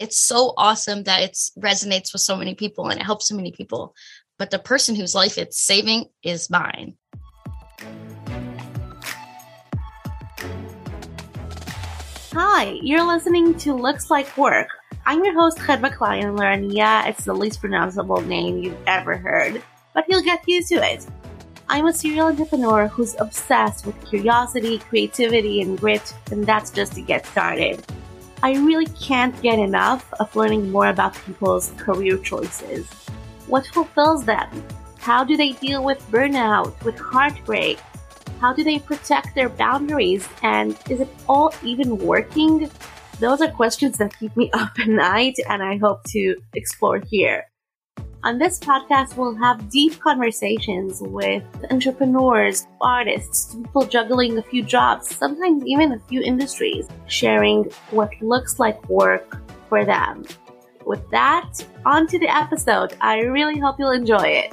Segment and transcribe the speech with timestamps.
[0.00, 3.52] it's so awesome that it resonates with so many people and it helps so many
[3.52, 3.94] people.
[4.38, 6.96] But the person whose life it's saving is mine.
[12.32, 14.68] Hi, you're listening to Looks Like Work.
[15.04, 19.62] I'm your host, Chedva Kleinhandler, and yeah, it's the least pronounceable name you've ever heard,
[19.92, 21.06] but you'll get used to it.
[21.68, 27.02] I'm a serial entrepreneur who's obsessed with curiosity, creativity, and grit, and that's just to
[27.02, 27.84] get started.
[28.42, 32.88] I really can't get enough of learning more about people's career choices.
[33.46, 34.48] What fulfills them?
[34.98, 37.78] How do they deal with burnout, with heartbreak?
[38.40, 40.26] How do they protect their boundaries?
[40.42, 42.70] And is it all even working?
[43.18, 47.49] Those are questions that keep me up at night, and I hope to explore here.
[48.22, 55.16] On this podcast, we'll have deep conversations with entrepreneurs, artists, people juggling a few jobs,
[55.16, 60.26] sometimes even a few industries, sharing what looks like work for them.
[60.84, 62.94] With that, on to the episode.
[63.00, 64.52] I really hope you'll enjoy it.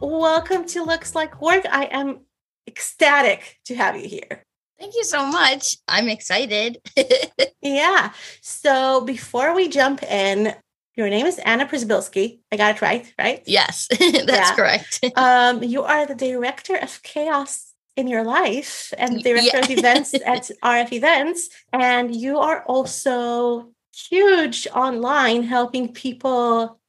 [0.00, 1.64] Welcome to Looks Like Work.
[1.70, 2.22] I am
[2.66, 4.42] ecstatic to have you here.
[4.80, 5.76] Thank you so much.
[5.86, 6.78] I'm excited.
[7.62, 8.12] yeah.
[8.40, 10.54] So before we jump in,
[10.96, 12.40] your name is Anna Przybylski.
[12.52, 13.42] I got it right, right?
[13.46, 14.54] Yes, that's yeah.
[14.54, 15.04] correct.
[15.16, 19.64] um, you are the director of chaos in your life and director yeah.
[19.64, 21.48] of events at RF Events.
[21.72, 26.80] And you are also huge online helping people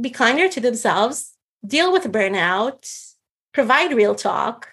[0.00, 1.34] be kinder to themselves,
[1.66, 3.14] deal with burnout,
[3.52, 4.68] provide real talk,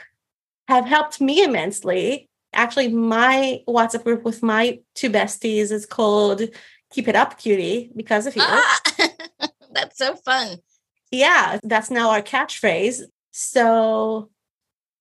[0.68, 2.28] have helped me immensely.
[2.54, 6.42] Actually, my WhatsApp group with my two besties is called
[6.92, 8.44] keep it up, cutie, because of you.
[8.45, 8.80] Ah,
[9.73, 10.58] that's so fun.
[11.11, 13.02] Yeah, that's now our catchphrase.
[13.31, 14.30] So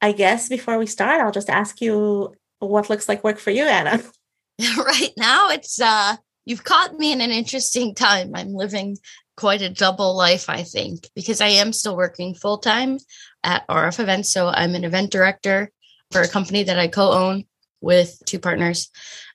[0.00, 3.64] I guess before we start, I'll just ask you what looks like work for you,
[3.64, 4.02] Anna.
[4.78, 8.32] right now, it's uh you've caught me in an interesting time.
[8.34, 8.98] I'm living
[9.36, 12.98] quite a double life, I think, because I am still working full time
[13.42, 14.30] at RF Events.
[14.30, 15.70] So I'm an event director
[16.10, 17.44] for a company that I co own
[17.80, 18.90] with two partners.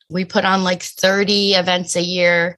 [0.10, 2.58] We put on like 30 events a year,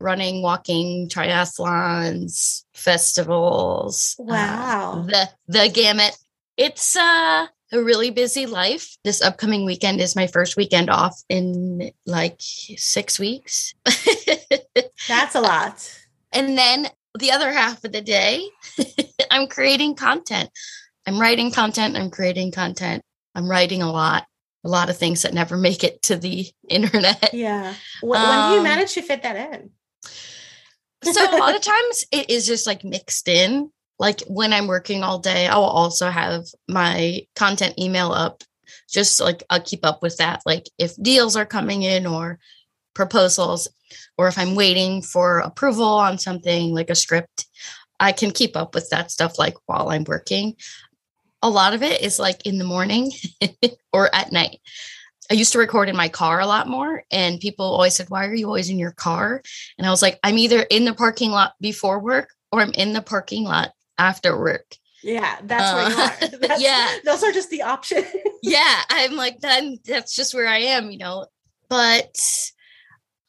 [0.00, 4.16] running, walking, triathlons, festivals.
[4.18, 4.92] Uh, wow.
[4.92, 6.16] Uh, the the gamut.
[6.56, 8.96] It's uh a really busy life.
[9.04, 13.74] This upcoming weekend is my first weekend off in like six weeks.
[15.08, 16.06] That's a lot.
[16.32, 16.88] And then
[17.18, 18.48] the other half of the day,
[19.30, 20.50] I'm creating content.
[21.06, 21.96] I'm writing content.
[21.96, 23.02] I'm creating content.
[23.34, 24.24] I'm writing a lot
[24.64, 27.30] a lot of things that never make it to the internet.
[27.32, 27.74] Yeah.
[28.00, 29.70] When, um, when do you um, manage to fit that in?
[31.04, 33.70] so a lot of times it is just like mixed in.
[33.98, 38.44] Like when I'm working all day, I will also have my content email up.
[38.88, 40.42] Just like I'll keep up with that.
[40.46, 42.38] Like if deals are coming in or
[42.94, 43.68] proposals,
[44.16, 47.46] or if I'm waiting for approval on something like a script,
[48.00, 50.56] I can keep up with that stuff like while I'm working
[51.42, 53.12] a lot of it is like in the morning
[53.92, 54.60] or at night.
[55.30, 58.26] I used to record in my car a lot more, and people always said, Why
[58.26, 59.42] are you always in your car?
[59.76, 62.94] And I was like, I'm either in the parking lot before work or I'm in
[62.94, 64.64] the parking lot after work.
[65.02, 66.34] Yeah, that's uh, where you are.
[66.34, 68.06] Uh, that's, yeah, those are just the options.
[68.42, 71.26] yeah, I'm like, then that's just where I am, you know.
[71.68, 72.18] But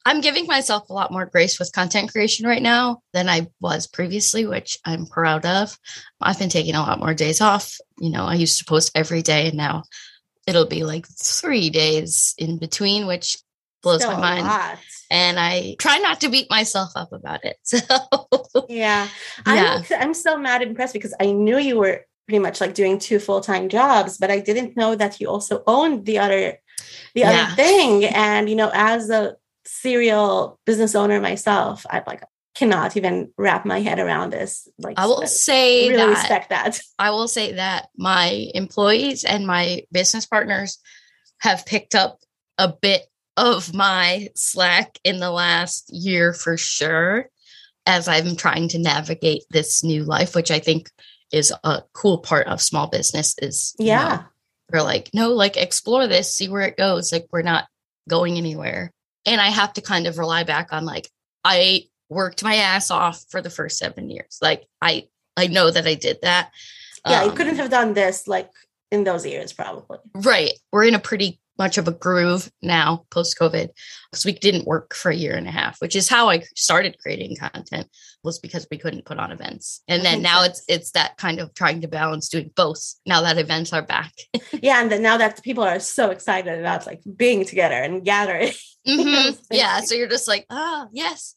[0.06, 3.86] I'm giving myself a lot more grace with content creation right now than I was
[3.86, 5.78] previously, which I'm proud of.
[6.20, 7.76] I've been taking a lot more days off.
[7.98, 9.84] You know, I used to post every day and now
[10.46, 13.36] it'll be like three days in between, which
[13.82, 14.78] blows Still my mind.
[15.10, 17.56] And I try not to beat myself up about it.
[18.52, 19.06] So yeah.
[19.46, 23.20] I'm I'm so mad impressed because I knew you were pretty much like doing two
[23.20, 26.58] full-time jobs, but I didn't know that you also owned the other
[27.14, 27.30] the yeah.
[27.30, 28.04] other thing.
[28.06, 32.22] And you know, as a serial business owner myself, I like
[32.54, 34.68] cannot even wrap my head around this.
[34.78, 36.80] Like I will say really that, respect that.
[36.98, 40.78] I will say that my employees and my business partners
[41.38, 42.18] have picked up
[42.58, 43.06] a bit
[43.36, 47.28] of my slack in the last year for sure
[47.86, 50.90] as I'm trying to navigate this new life, which I think
[51.32, 54.02] is a cool part of small business is yeah.
[54.02, 54.24] You know,
[54.72, 57.12] we're like, no, like explore this, see where it goes.
[57.12, 57.66] Like we're not
[58.08, 58.92] going anywhere
[59.26, 61.08] and I have to kind of rely back on like
[61.44, 64.38] I worked my ass off for the first seven years.
[64.42, 66.50] Like I I know that I did that.
[67.06, 68.50] Yeah, um, you couldn't have done this like
[68.90, 69.98] in those years, probably.
[70.14, 70.52] Right.
[70.72, 73.68] We're in a pretty much of a groove now post COVID
[74.10, 76.96] because we didn't work for a year and a half, which is how I started
[77.02, 77.86] creating content
[78.24, 79.82] was because we couldn't put on events.
[79.86, 83.36] And then now it's it's that kind of trying to balance doing both now that
[83.36, 84.12] events are back.
[84.62, 88.52] yeah, and then now that people are so excited about like being together and gathering.
[88.88, 89.36] Mm-hmm.
[89.50, 91.34] yeah, so you're just like, oh yes.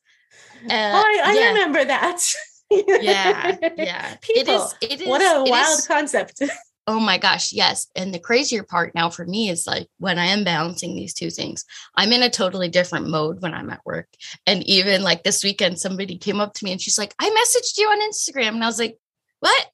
[0.64, 1.48] Uh, oh, I, I yeah.
[1.50, 2.24] remember that.
[2.72, 4.16] yeah, yeah.
[4.22, 4.76] People, it is.
[4.82, 5.08] It is.
[5.10, 6.42] What a wild is, concept.
[6.86, 7.88] Oh my gosh, yes.
[7.96, 11.30] And the crazier part now for me is like when I am balancing these two
[11.30, 11.64] things,
[11.96, 14.08] I'm in a totally different mode when I'm at work.
[14.46, 17.78] And even like this weekend, somebody came up to me and she's like, I messaged
[17.78, 18.56] you on Instagram.
[18.56, 18.98] And I was like,
[19.40, 19.68] what?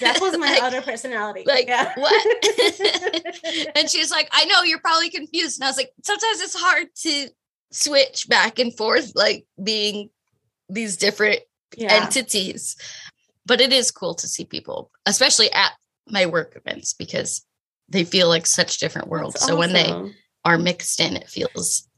[0.00, 1.44] That was my like, other personality.
[1.46, 1.94] Like, yeah.
[1.96, 2.26] what?
[3.76, 5.58] and she's like, I know you're probably confused.
[5.58, 7.28] And I was like, sometimes it's hard to
[7.72, 10.10] switch back and forth, like being
[10.68, 11.40] these different
[11.76, 12.02] yeah.
[12.02, 12.76] entities.
[13.46, 15.72] But it is cool to see people, especially at
[16.12, 17.44] my work events because
[17.88, 19.34] they feel like such different worlds.
[19.34, 19.58] That's so awesome.
[19.58, 20.14] when they
[20.44, 21.88] are mixed in, it feels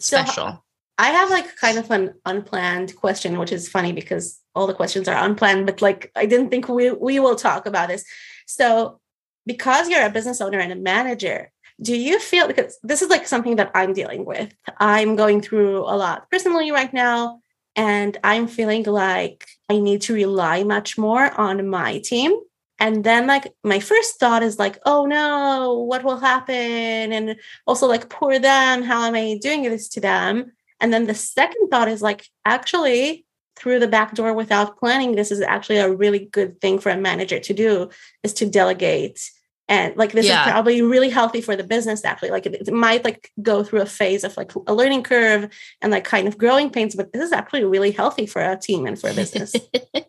[0.00, 0.50] special.
[0.50, 0.62] So
[0.98, 5.08] I have like kind of an unplanned question, which is funny because all the questions
[5.08, 8.04] are unplanned, but like I didn't think we we will talk about this.
[8.46, 9.00] So
[9.46, 13.26] because you're a business owner and a manager, do you feel because this is like
[13.26, 14.54] something that I'm dealing with.
[14.78, 17.40] I'm going through a lot personally right now
[17.74, 22.38] and I'm feeling like I need to rely much more on my team
[22.82, 27.12] and then like my first thought is like oh no what will happen?
[27.12, 28.82] And also like poor them.
[28.82, 30.52] How am i doing this to them?
[30.80, 33.24] And then the second thought is like actually
[33.54, 36.96] through the back door without planning this is actually a really good thing for a
[36.96, 37.88] manager to do
[38.24, 39.30] is to delegate
[39.68, 40.44] and like this yeah.
[40.44, 42.30] is probably really healthy for the business actually.
[42.30, 45.48] Like it, it, might like go through a phase of like a learning curve
[45.80, 48.86] and like kind of growing pains but this is actually really healthy for a team
[48.86, 49.54] and for a business.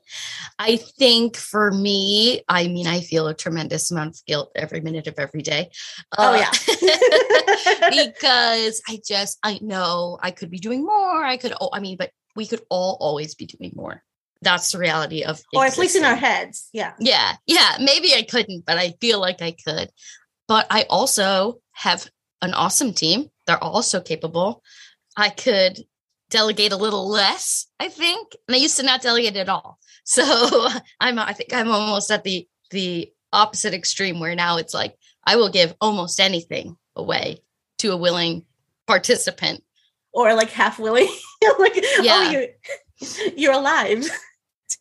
[0.60, 5.08] I think for me i mean i feel a tremendous amount of guilt every minute
[5.08, 5.72] of every day.
[6.18, 6.52] Oh uh, yeah.
[7.90, 11.24] because i just i know i could be doing more.
[11.24, 14.04] I could oh i mean but we could all always be doing more
[14.44, 16.94] that's the reality of or at least in our heads yeah.
[17.00, 19.90] Yeah yeah maybe i couldn't but i feel like i could.
[20.48, 22.10] But i also have
[22.42, 23.30] an awesome team.
[23.48, 24.62] They're also capable.
[25.16, 25.80] I could
[26.30, 29.80] delegate a little less i think and i used to not delegate at all.
[30.06, 30.68] So
[31.00, 35.38] i'm i think i'm almost at the the opposite extreme where now it's like i
[35.38, 37.40] will give almost anything away
[37.78, 38.44] to a willing
[38.88, 39.63] participant.
[40.12, 41.07] Or like half willing
[41.60, 42.24] like oh, yeah.
[42.25, 44.06] oh you you're alive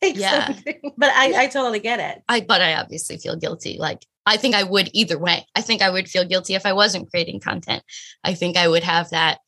[0.03, 0.47] take yeah.
[0.47, 0.93] something.
[0.97, 2.23] But I, I totally get it.
[2.29, 3.77] I but I obviously feel guilty.
[3.79, 5.47] Like I think I would either way.
[5.55, 7.83] I think I would feel guilty if I wasn't creating content.
[8.23, 9.39] I think I would have that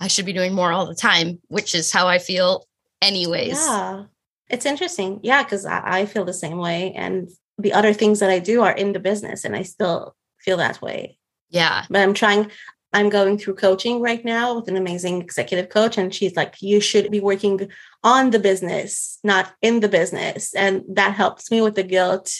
[0.00, 2.66] I should be doing more all the time, which is how I feel
[3.02, 3.58] anyways.
[3.58, 4.04] Yeah.
[4.48, 5.20] It's interesting.
[5.22, 6.92] Yeah, because I, I feel the same way.
[6.94, 7.28] And
[7.58, 10.80] the other things that I do are in the business and I still feel that
[10.80, 11.18] way.
[11.50, 11.84] Yeah.
[11.90, 12.50] But I'm trying,
[12.92, 16.80] I'm going through coaching right now with an amazing executive coach, and she's like, You
[16.80, 17.70] should be working
[18.02, 20.54] on the business, not in the business.
[20.54, 22.32] And that helps me with the guilt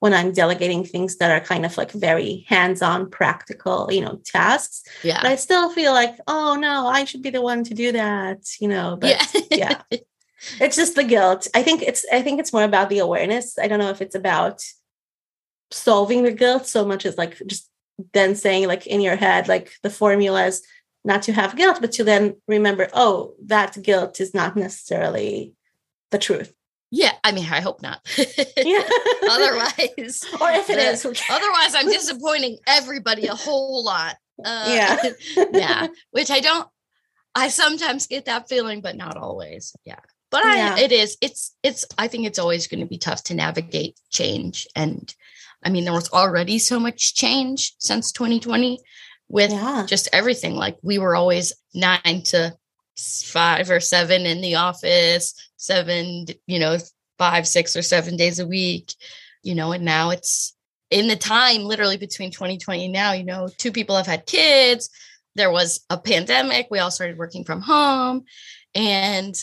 [0.00, 4.20] when I'm delegating things that are kind of like very hands on, practical, you know,
[4.24, 4.82] tasks.
[5.02, 5.22] Yeah.
[5.22, 8.40] But I still feel like, Oh no, I should be the one to do that,
[8.60, 9.10] you know, but
[9.50, 9.82] yeah.
[9.90, 9.98] yeah.
[10.60, 11.48] It's just the guilt.
[11.54, 13.58] I think it's I think it's more about the awareness.
[13.58, 14.62] I don't know if it's about
[15.70, 17.70] solving the guilt so much as like just
[18.12, 20.62] then saying like in your head like the formulas
[21.04, 25.52] not to have guilt but to then remember oh that guilt is not necessarily
[26.10, 26.52] the truth.
[26.90, 28.00] Yeah i mean i hope not.
[28.56, 28.82] Yeah.
[29.30, 34.16] Otherwise or if it is, otherwise i'm disappointing everybody a whole lot.
[34.44, 35.46] Uh, yeah.
[35.52, 36.68] yeah which i don't
[37.36, 39.74] i sometimes get that feeling but not always.
[39.84, 40.00] Yeah.
[40.30, 40.78] But I, yeah.
[40.78, 44.66] it is it's it's i think it's always going to be tough to navigate change
[44.74, 45.14] and
[45.64, 48.78] I mean, there was already so much change since 2020
[49.28, 49.84] with yeah.
[49.86, 50.54] just everything.
[50.54, 52.54] Like we were always nine to
[52.96, 56.78] five or seven in the office, seven, you know,
[57.18, 58.94] five, six or seven days a week,
[59.42, 60.54] you know, and now it's
[60.90, 64.90] in the time literally between 2020 and now, you know, two people have had kids.
[65.34, 66.68] There was a pandemic.
[66.70, 68.24] We all started working from home
[68.74, 69.34] and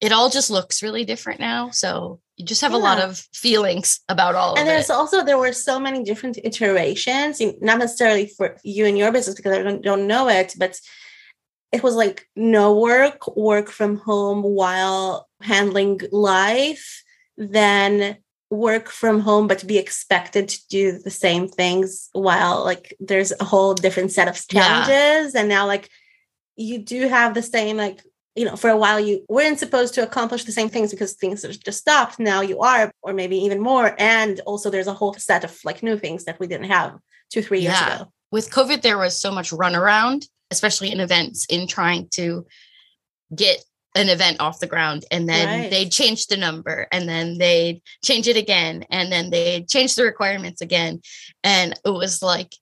[0.00, 1.70] it all just looks really different now.
[1.70, 2.78] So you just have yeah.
[2.78, 4.94] a lot of feelings about all and there's it.
[4.94, 9.52] also there were so many different iterations not necessarily for you and your business because
[9.52, 10.80] i don't, don't know it but
[11.70, 17.04] it was like no work work from home while handling life
[17.36, 18.16] then
[18.48, 23.44] work from home but be expected to do the same things while like there's a
[23.44, 25.40] whole different set of challenges yeah.
[25.40, 25.90] and now like
[26.56, 28.02] you do have the same like
[28.36, 31.42] you know, for a while you weren't supposed to accomplish the same things because things
[31.58, 32.18] just stopped.
[32.18, 33.94] Now you are, or maybe even more.
[33.98, 36.96] And also there's a whole set of like new things that we didn't have
[37.32, 37.96] two, three years yeah.
[37.96, 38.12] ago.
[38.30, 42.46] with COVID, there was so much runaround, especially in events, in trying to
[43.34, 43.64] get
[43.96, 45.70] an event off the ground and then Right.
[45.70, 50.04] they'd change the number and then they'd change it again and then they'd change the
[50.04, 51.00] requirements again
[51.42, 52.54] and it was like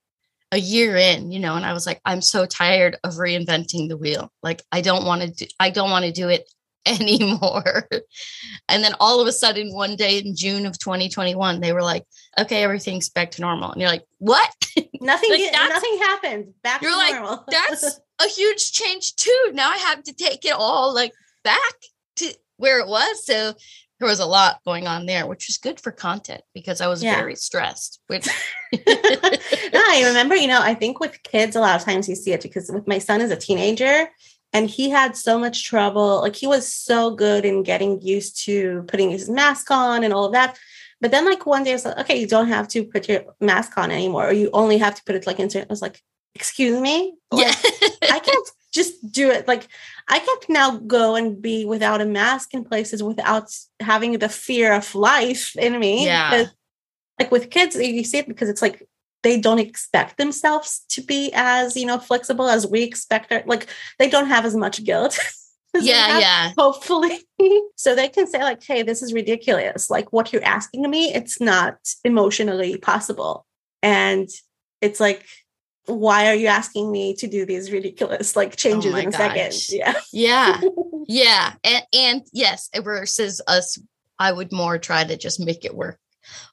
[0.53, 3.97] a year in you know and i was like i'm so tired of reinventing the
[3.97, 6.51] wheel like i don't want to do i don't want to do it
[6.87, 7.87] anymore
[8.69, 12.05] and then all of a sudden one day in june of 2021 they were like
[12.39, 14.51] okay everything's back to normal and you're like what
[15.01, 15.31] Nothing.
[15.31, 16.55] Like, nothing happened.
[16.63, 17.45] Back You're to like, normal.
[17.49, 19.51] that's a huge change too.
[19.53, 21.13] Now I have to take it all like
[21.45, 21.75] back
[22.17, 23.25] to where it was.
[23.25, 23.55] So
[23.99, 27.03] there was a lot going on there, which was good for content because I was
[27.03, 27.17] Yeah.
[27.17, 28.01] very stressed.
[28.07, 28.27] Which
[28.73, 32.33] no, I remember, you know, I think with kids, a lot of times you see
[32.33, 34.09] it because with my son as a teenager,
[34.53, 36.21] and he had so much trouble.
[36.23, 40.25] Like he was so good in getting used to putting his mask on and all
[40.25, 40.59] of that.
[41.01, 43.77] But then, like one day, it's like, okay, you don't have to put your mask
[43.79, 45.69] on anymore, or you only have to put it like in certain.
[45.71, 46.03] I was like,
[46.35, 47.53] excuse me, yeah,
[48.03, 49.47] I can't just do it.
[49.47, 49.69] Like
[50.09, 54.73] I can't now go and be without a mask in places without having the fear
[54.73, 56.07] of life in me.
[56.07, 56.47] Yeah.
[57.19, 58.89] Like with kids, you see it because it's like
[59.23, 63.33] they don't expect themselves to be as you know flexible as we expect.
[63.33, 63.67] Our, like
[63.99, 65.19] they don't have as much guilt.
[65.75, 67.19] as yeah, yeah, Hopefully,
[67.77, 69.91] so they can say like, "Hey, this is ridiculous.
[69.91, 73.45] Like what you're asking of me, it's not emotionally possible."
[73.83, 74.29] And
[74.81, 75.27] it's like,
[75.89, 79.13] why are you asking me to do these ridiculous like oh changes Oh in a
[79.13, 79.55] second?
[79.71, 79.95] Yeah.
[80.13, 80.61] yeah,
[81.09, 83.79] yeah, and and yes, versus us,
[84.19, 85.99] I would more try to just make it work.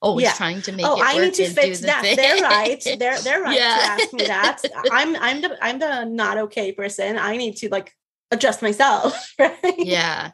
[0.01, 0.33] Always Yeah.
[0.33, 1.07] trying to make oh, it work.
[1.07, 2.01] I need to fix the that.
[2.01, 2.15] thing.
[2.15, 2.81] They're right.
[2.83, 3.75] They're they're right Yeah.
[3.77, 4.61] to ask me that.
[4.91, 7.17] I'm I'm the I'm the not okay person.
[7.17, 7.93] I need to like
[8.31, 9.33] adjust myself.
[9.39, 9.75] Right.
[9.77, 10.31] yeah.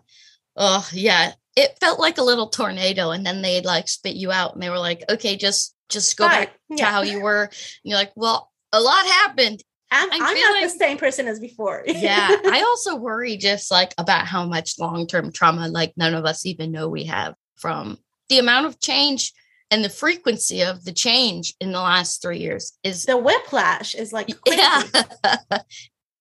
[0.56, 1.32] Oh, yeah.
[1.56, 4.70] It felt like a little tornado, and then they'd like spit you out, and they
[4.70, 7.52] were like, "Okay, just just go back to how you were." And
[7.84, 9.64] you're like, "Well, a lot happened."
[9.94, 11.84] I'm, I'm I'm, not the same person as before.
[11.88, 12.30] Yeah.
[12.46, 16.46] I also worry just like about how much long term trauma, like none of us
[16.46, 17.98] even know we have from
[18.30, 19.34] the amount of change
[19.70, 24.14] and the frequency of the change in the last three years is the whiplash is
[24.14, 24.62] like crazy.
[24.62, 25.60] yeah.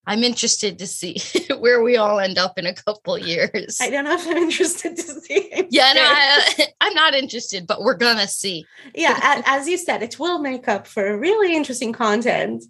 [0.07, 1.21] I'm interested to see
[1.59, 3.79] where we all end up in a couple years.
[3.81, 5.67] I don't know if I'm interested to see.
[5.71, 6.03] Yeah, no.
[6.05, 8.67] I, I'm not interested, but we're gonna see.
[8.95, 12.65] yeah, as you said, it will make up for really interesting content.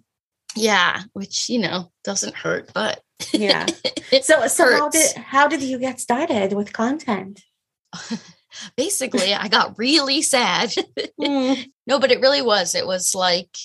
[0.55, 3.65] Yeah, which you know doesn't hurt, but Yeah.
[4.21, 7.41] So so how did how did you get started with content?
[8.75, 10.73] basically I got really sad.
[11.19, 12.75] Mm, no, but it really was.
[12.75, 13.55] It was like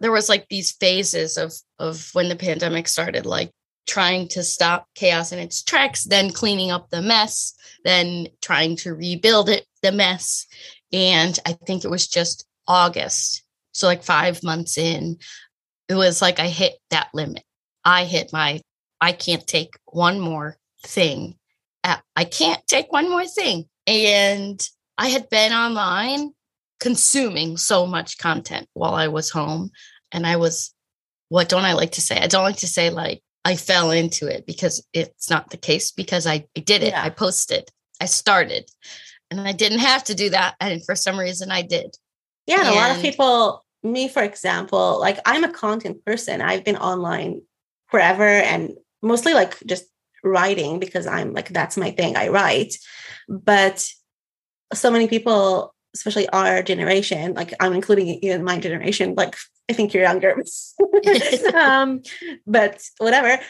[0.00, 3.50] there was like these phases of of when the pandemic started, like
[3.86, 8.94] trying to stop chaos in its tracks, then cleaning up the mess, then trying to
[8.94, 10.46] rebuild it, the mess.
[10.92, 13.42] And I think it was just August.
[13.72, 15.18] So like five months in,
[15.88, 17.42] it was like I hit that limit.
[17.84, 18.60] I hit my
[19.00, 21.36] I can't take one more thing.
[22.16, 23.66] I can't take one more thing.
[23.86, 26.32] And I had been online
[26.84, 29.70] consuming so much content while I was home.
[30.12, 30.74] And I was,
[31.30, 32.18] what don't I like to say?
[32.18, 35.92] I don't like to say like I fell into it because it's not the case
[35.92, 36.92] because I, I did it.
[36.92, 37.02] Yeah.
[37.02, 37.70] I posted,
[38.02, 38.68] I started,
[39.30, 40.56] and I didn't have to do that.
[40.60, 41.96] And for some reason I did.
[42.46, 46.42] Yeah, and a lot of people, me for example, like I'm a content person.
[46.42, 47.40] I've been online
[47.86, 49.84] forever and mostly like just
[50.22, 52.14] writing because I'm like that's my thing.
[52.14, 52.74] I write.
[53.26, 53.88] But
[54.74, 59.36] so many people, especially our generation, like I'm including you in my generation, like
[59.70, 60.42] I think you're younger.
[61.54, 62.02] um,
[62.46, 63.40] but whatever.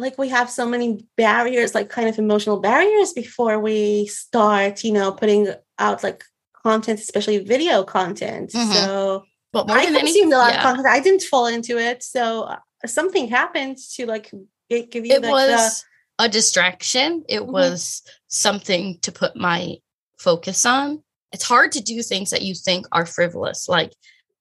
[0.00, 4.92] Like we have so many barriers, like kind of emotional barriers before we start, you
[4.92, 5.48] know, putting
[5.80, 6.22] out like
[6.62, 8.52] content, especially video content.
[8.52, 8.72] Mhm.
[8.72, 10.58] So But more I than anything, a lot yeah.
[10.58, 10.86] of content.
[10.86, 12.04] I didn't fall into it.
[12.04, 14.30] So uh, something happened to like
[14.70, 15.84] give you it like was
[16.20, 17.24] a distraction.
[17.28, 17.52] It Mhm.
[17.52, 19.78] was something to put my
[20.16, 21.02] focus on.
[21.32, 23.92] It's hard to do things that you think are frivolous, like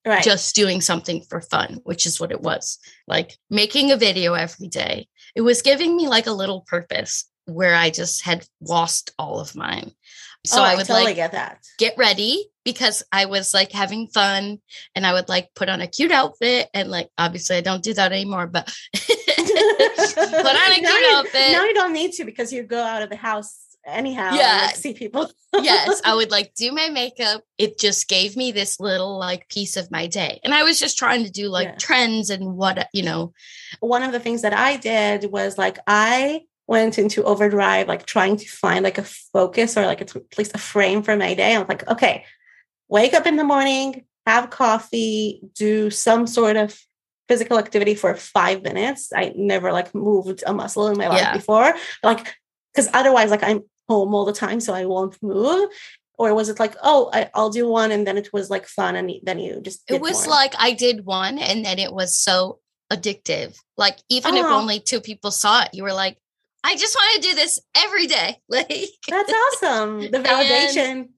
[0.05, 0.23] right.
[0.23, 2.79] just doing something for fun, which is what it was.
[3.07, 5.07] Like making a video every day.
[5.35, 9.55] It was giving me like a little purpose where I just had lost all of
[9.55, 9.91] mine.
[10.45, 11.59] So Oh, I would totally like get that.
[11.77, 14.59] get ready because I was like having fun
[14.95, 17.93] and I would like put on a cute outfit and like obviously I don't do
[17.93, 18.65] that anymore, but
[18.95, 21.51] put on a cute you, outfit.
[21.51, 24.33] now you don't need to because you go out of the house anyhow.
[24.33, 24.63] Yeah.
[24.67, 25.31] like, see people.
[25.53, 27.43] yes, I would like do my makeup.
[27.57, 30.39] It just gave me this little like piece of my day.
[30.43, 31.75] And I was just trying to do like Yeah.
[31.75, 33.33] trends and what, you know,
[33.79, 38.35] One of the things that I did was like I went into overdrive, like trying
[38.37, 41.55] to find like a focus or like at least a frame for my day.
[41.55, 42.25] I was like, okay,
[42.89, 46.77] wake up in the morning, have coffee, do some sort of
[47.29, 49.11] physical activity for five minutes.
[49.15, 51.33] I never like moved a muscle in my life Yeah.
[51.33, 51.73] before.
[52.03, 52.35] Like,
[52.73, 55.69] because otherwise, like I'm home all the time, so I won't move.
[56.19, 58.95] Or was it like, oh, I, I'll do one, and then it was like fun,
[58.95, 60.35] and then you just It was more?
[60.35, 62.59] like I did one and then it was so
[62.91, 63.55] addictive.
[63.77, 64.57] Like even if Oh.
[64.59, 66.17] only two people saw it, you were like,
[66.63, 68.37] I just want to do this every day.
[68.49, 69.99] Like that's awesome.
[70.11, 71.09] The validation,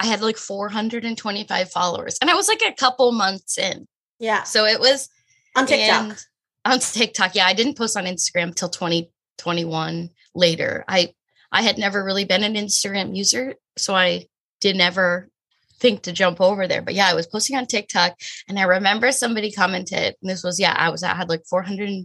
[0.00, 3.86] I had like 425 followers and I was like a couple months in.
[4.18, 5.08] yeah, So it was
[5.54, 6.18] on TikTok.
[6.64, 7.34] on TikTok.
[7.36, 10.84] Yeah, I didn't post on Instagram till 2021 later.
[10.88, 11.14] I
[11.50, 14.26] I had never really been an Instagram user, so I
[14.60, 15.28] did never
[15.80, 16.82] think to jump over there.
[16.82, 20.58] But yeah, I was posting on TikTok and I remember somebody commented, and this was
[20.60, 22.04] yeah, I was I had like 400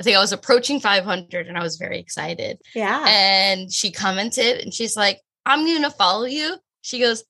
[0.00, 2.58] I think I was approaching 500 and I was very excited.
[2.74, 3.04] yeah.
[3.06, 7.24] And she commented and she's like, "I'm going to follow you." She goes,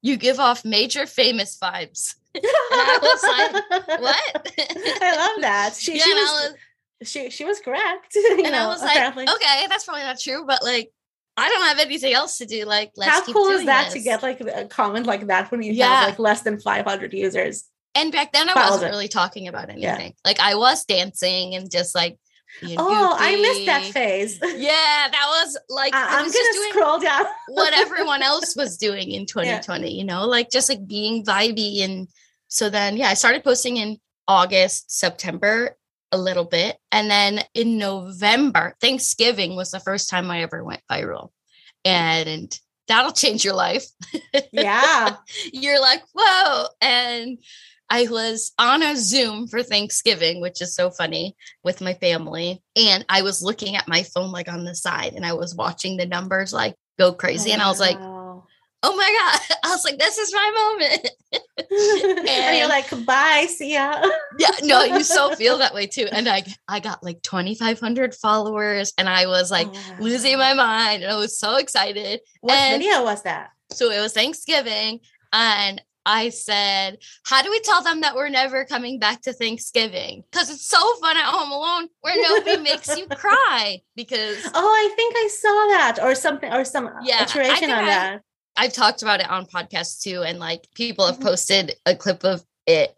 [0.00, 4.52] "You give off major famous vibes." I was like, What?
[4.58, 5.74] I love that.
[5.78, 6.54] She, yeah, she was, was
[7.04, 8.16] she she was correct.
[8.16, 10.90] and I know, was like, okay, that's probably not true, but like,
[11.36, 12.64] I don't have anything else to do.
[12.64, 15.62] Like, let's How keep cool is that to get like a comment like that when
[15.62, 15.88] you Yeah.
[15.88, 17.64] have like less than 500 users?
[17.94, 19.94] And back then, I wasn't really talking about Yeah.
[19.94, 20.14] anything.
[20.24, 22.18] Like, I was dancing and just like,
[22.76, 24.38] Oh, I missed that phase.
[24.56, 27.24] Yeah, that was like I, I, am gonna just doing scroll down.
[27.48, 29.92] what everyone else was doing in 2020.
[29.92, 31.82] You know, like just like being vibey.
[31.82, 32.08] And
[32.48, 35.76] so then, yeah, I started posting in August, September
[36.14, 40.82] a little bit, and then in November, Thanksgiving was the first time I ever went
[40.90, 41.30] viral,
[41.84, 42.56] and
[42.88, 43.86] that'll change your life.
[44.52, 45.16] yeah.
[45.52, 46.66] you're like, whoa.
[46.80, 47.38] And
[47.90, 52.62] I was on a Zoom for Thanksgiving, which is so funny with my family.
[52.76, 55.96] And I was looking at my phone like on the side and I was watching
[55.96, 57.52] the numbers like go crazy.
[57.52, 59.58] And I was like, oh my God.
[59.64, 61.10] I was like, this is my moment.
[61.58, 64.02] and, you're like, bye, see ya.
[64.38, 66.08] yeah, no, you so feel that way too.
[66.10, 70.56] And I I got like 2,500 followers and I was like Oh, losing my oh.
[70.56, 72.20] mind and I was so excited.
[72.40, 73.50] What and- video was that?
[73.72, 75.00] So it was Thanksgiving,
[75.32, 80.22] and I said, How do we tell them that we're never coming back to Thanksgiving?
[80.30, 83.80] Because it's so fun at home alone where nobody makes you cry.
[83.96, 87.86] Because Oh, I think I saw that or something or some Yeah, iteration on I-
[87.86, 88.22] that.
[88.56, 91.22] I've talked about it on podcasts too, and like people have Mhm.
[91.22, 92.94] posted a clip of it.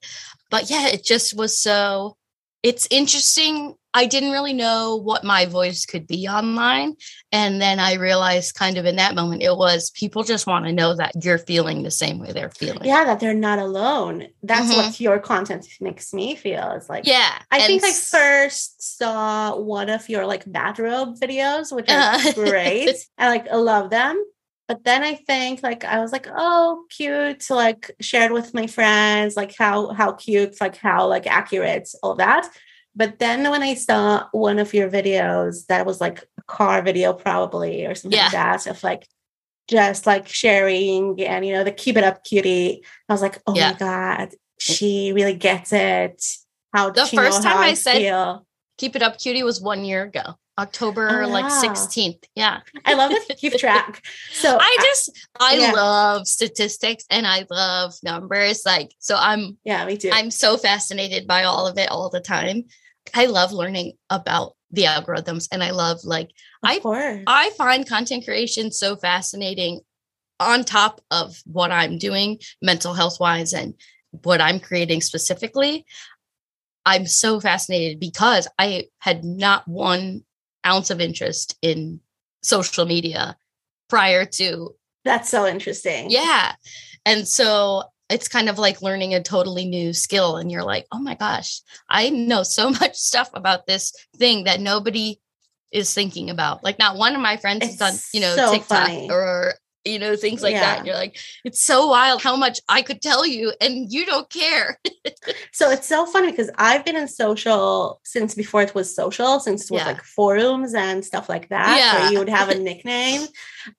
[0.50, 2.16] But yeah, it just was so
[2.62, 3.74] it's interesting.
[3.94, 6.96] I didn't really know what my voice could be online.
[7.32, 10.72] And then I realized kind of in that moment, it was people just want to
[10.72, 12.84] know that you're feeling the same way they're feeling.
[12.84, 14.26] Yeah, that they're not alone.
[14.42, 14.76] That's Mhm.
[14.76, 16.72] what your content makes me feel.
[16.72, 17.38] It's like Yeah.
[17.52, 22.32] I and think I first saw one of your like bathrobe videos, which are Uh-huh.
[22.34, 22.96] great.
[23.16, 24.22] I like I love them.
[24.68, 28.52] But then I think like I was like, oh, cute to like share it with
[28.54, 32.48] my friends, like how how cute, like how like accurate, all that.
[32.94, 37.12] But then when I saw one of your videos that was like a car video,
[37.12, 39.06] probably or something like that, of like
[39.68, 42.82] just like sharing and you know the keep it up cutie.
[43.08, 43.72] I was like, oh Yeah.
[43.72, 46.24] my god, she really gets it.
[46.74, 48.46] How The first time how I said- feel?
[48.78, 52.24] Keep It Up Cutie was one year ago, October Oh, like 16th.
[52.34, 52.60] Yeah.
[52.84, 54.04] I love that you keep track.
[54.32, 55.72] So I just, I yeah.
[55.72, 58.62] love statistics and I love numbers.
[58.64, 60.10] Like, so I'm, yeah, me too.
[60.12, 62.64] I'm so fascinated by all of it all the time.
[63.14, 66.30] I love learning about the algorithms and I love like,
[66.62, 67.22] of I- course.
[67.26, 69.80] I find content creation so fascinating
[70.40, 73.74] on top of what I'm doing mental health wise and
[74.22, 75.84] what I'm creating specifically.
[76.84, 80.24] I'm so fascinated because I had not one
[80.66, 82.00] ounce of interest in
[82.42, 83.36] social media
[83.88, 84.74] prior to,
[85.04, 86.10] That's so interesting.
[86.10, 86.54] yeah.
[87.04, 90.36] And so it's kind of like learning a totally new skill.
[90.36, 94.60] And you're like, oh my gosh, I know so much stuff about this thing that
[94.60, 95.20] nobody
[95.72, 96.62] is thinking about.
[96.64, 99.10] Like, not one of my friends has It's done, you know, so TikTok funny.
[99.10, 99.54] or,
[99.86, 100.78] you know, things like that.
[100.78, 104.28] And you're like, it's so wild how much I could tell you and you don't
[104.30, 104.78] care.
[105.52, 109.64] So it's so funny because I've been in social since before it was social, since
[109.64, 109.86] it was Yeah.
[109.88, 112.00] like forums and stuff like that, Yeah.
[112.02, 113.22] where you would have a nickname,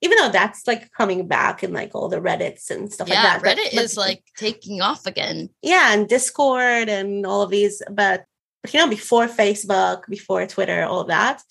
[0.01, 3.43] even though that's like coming back in like all the Reddits and stuff yeah, like
[3.43, 3.57] that.
[3.57, 5.49] Reddit but- is like taking off again.
[5.61, 8.23] yeah, and Discord and all of these, but
[8.63, 11.41] but you know, before Facebook, before Twitter, all of that,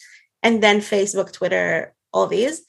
[0.43, 2.63] and then Facebook, Twitter, all these.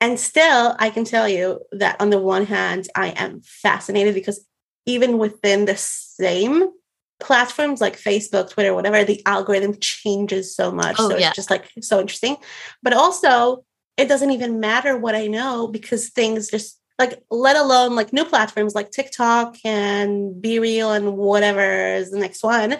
[0.00, 4.44] And still, I can tell you that on the one hand, I am fascinated because
[4.86, 6.70] even within the same
[7.18, 10.96] platforms like Facebook, Twitter, whatever, the algorithm changes so much.
[10.98, 11.28] Oh, so yeah.
[11.28, 12.36] it's just like so interesting.
[12.82, 13.64] But also,
[13.96, 18.26] it doesn't even matter what I know because things just like let alone like new
[18.26, 22.76] platforms like TikTok and BeReal and whatever is the next one.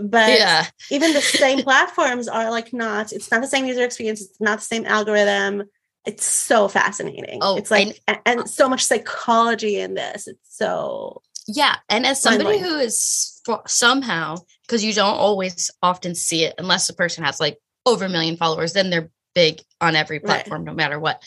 [0.00, 0.66] But yeah.
[0.92, 4.60] even the same platforms are like not, it's not the same user experience, it's not
[4.60, 5.64] the same algorithm.
[6.06, 7.40] It's so fascinating.
[7.42, 10.28] Oh, it's like and, and so much psychology in this.
[10.28, 11.74] It's so Yeah.
[11.88, 16.92] And as somebody who is somehow, because you don't always often see it unless the
[16.92, 20.26] person has like over a million followers, then they're big on every Right.
[20.26, 21.20] platform, no matter what.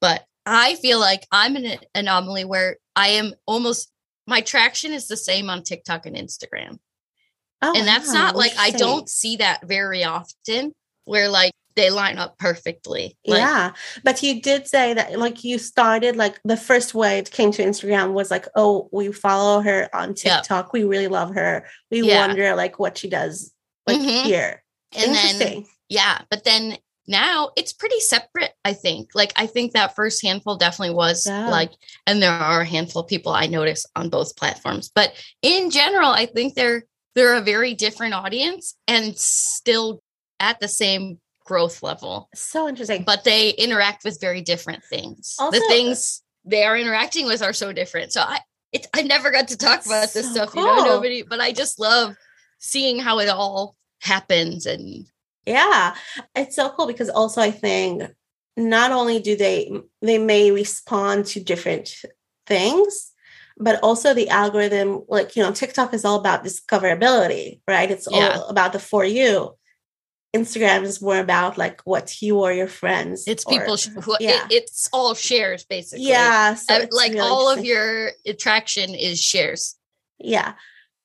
[0.00, 3.90] But I feel like I'm an anomaly where I am almost
[4.26, 6.78] my traction is the same on TikTok and Instagram.
[7.62, 10.72] oh, and that's wow, not like I don't see that very often
[11.04, 13.16] where like they line up perfectly.
[13.26, 13.72] Like, yeah,
[14.04, 17.64] but you did say that like you started like the first way it came to
[17.64, 20.36] Instagram was like, oh, we follow her on Yeah.
[20.40, 20.72] TikTok.
[20.72, 21.66] We really love her.
[21.90, 22.26] We Yeah.
[22.26, 23.52] wonder like what she does
[23.86, 24.22] like Mhm.
[24.24, 24.62] here.
[24.94, 29.10] And then yeah, but then now it's pretty separate, I think.
[29.14, 31.48] Like I think that first handful definitely was Yeah.
[31.48, 31.72] like
[32.06, 34.90] and there are a handful of people I notice on both platforms.
[34.94, 35.12] But
[35.42, 36.84] in general, I think they're
[37.14, 40.00] they're a very different audience and still
[40.40, 42.28] at the same growth level.
[42.34, 43.02] so interesting.
[43.04, 45.34] But they interact with very different things.
[45.38, 48.12] Also- the things they are interacting with are so different.
[48.12, 48.40] So I
[48.72, 51.52] it's I never got to talk about this So stuff, you know, nobody, but I
[51.52, 52.14] just love
[52.58, 55.06] seeing how it all happens and
[55.46, 55.94] Yeah,
[56.34, 58.02] it's so cool because also I think
[58.56, 61.94] not only do they they may respond to different
[62.46, 63.12] things,
[63.58, 67.90] but also the algorithm, like you know, TikTok is all about discoverability, right?
[67.90, 68.36] It's Yeah.
[68.36, 69.56] all about the for you.
[70.34, 73.24] Instagram is more about like what you or your friends.
[73.26, 74.46] it's or- people who yeah.
[74.46, 76.06] it, it's all shares basically.
[76.06, 79.76] yeah, so like really all of your attraction is shares.
[80.18, 80.54] yeah.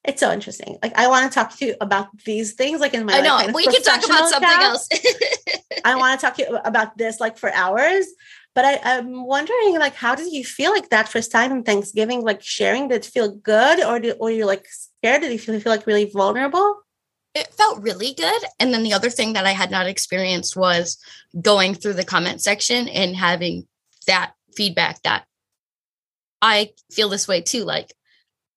[0.07, 0.77] It's so interesting.
[0.81, 3.23] Like I want to talk to you about these things, like in my I like,
[3.25, 4.87] know kind of we can talk about something else.
[5.85, 8.07] I want to talk to you about this like for hours.
[8.55, 12.21] But I, I'm wondering, like, how did you feel like that first time in Thanksgiving?
[12.23, 15.21] Like sharing, did it feel good, or did, or you like scared?
[15.21, 16.81] Did you feel, feel like really vulnerable?
[17.37, 18.41] it felt really good.
[18.59, 20.97] And then the other thing that I had not experienced was
[21.39, 23.67] going through the comment section and having
[24.07, 25.25] that feedback that
[26.41, 27.63] I feel this way too.
[27.63, 27.93] Like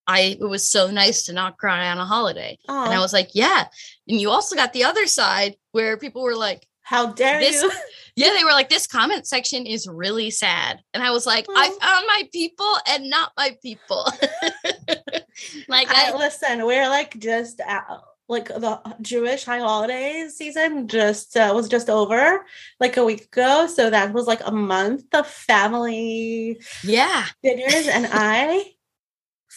[0.06, 2.58] I it was so nice to not cry on a holiday.
[2.68, 3.66] Oh, And I was like, yeah.
[4.08, 7.70] And you also got the other side where people were like, how dare this- you?
[8.16, 10.80] yeah, they were like, this comment section is really sad.
[10.92, 14.04] And I was like, I found my people and not my people.
[15.68, 21.36] like I, I, listen, we're like just out, like the Jewish high holidays season just
[21.36, 22.44] uh, was just over
[22.78, 23.66] like a week ago.
[23.66, 27.26] So that was like a month of family yeah.
[27.42, 28.72] dinners, and I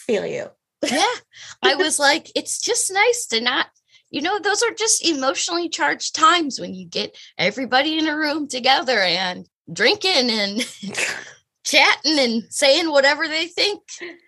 [0.06, 0.46] feel you.
[0.86, 1.16] yeah
[1.64, 3.68] i was like it's just nice to not
[4.10, 8.48] you know those are just emotionally charged times when you get everybody in a room
[8.48, 10.60] together and drinking and
[11.64, 13.82] chatting and saying whatever they think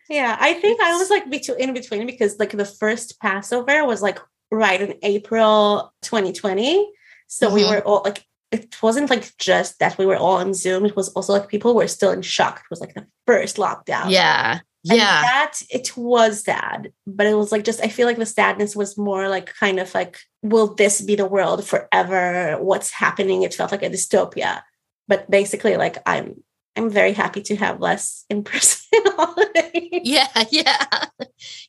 [0.09, 4.01] Yeah, I think I was like between in between because like the first Passover was
[4.01, 4.19] like
[4.51, 6.87] right in April 2020.
[7.27, 7.69] So we Mhm.
[7.71, 10.85] were all like it wasn't like just that we were all on Zoom.
[10.85, 12.55] It was also like people were still in shock.
[12.63, 14.11] It was like the first lockdown.
[14.11, 18.17] yeah And yeah that it was sad, but it was like just I feel like
[18.17, 22.57] the sadness was more like kind of like, will this be the world forever?
[22.61, 23.43] What's happening?
[23.43, 24.61] It felt like a dystopia.
[25.07, 26.43] But basically, like I'm
[26.77, 28.81] I'm very happy to have less in-person
[29.17, 30.01] holidays.
[30.03, 30.85] yeah yeah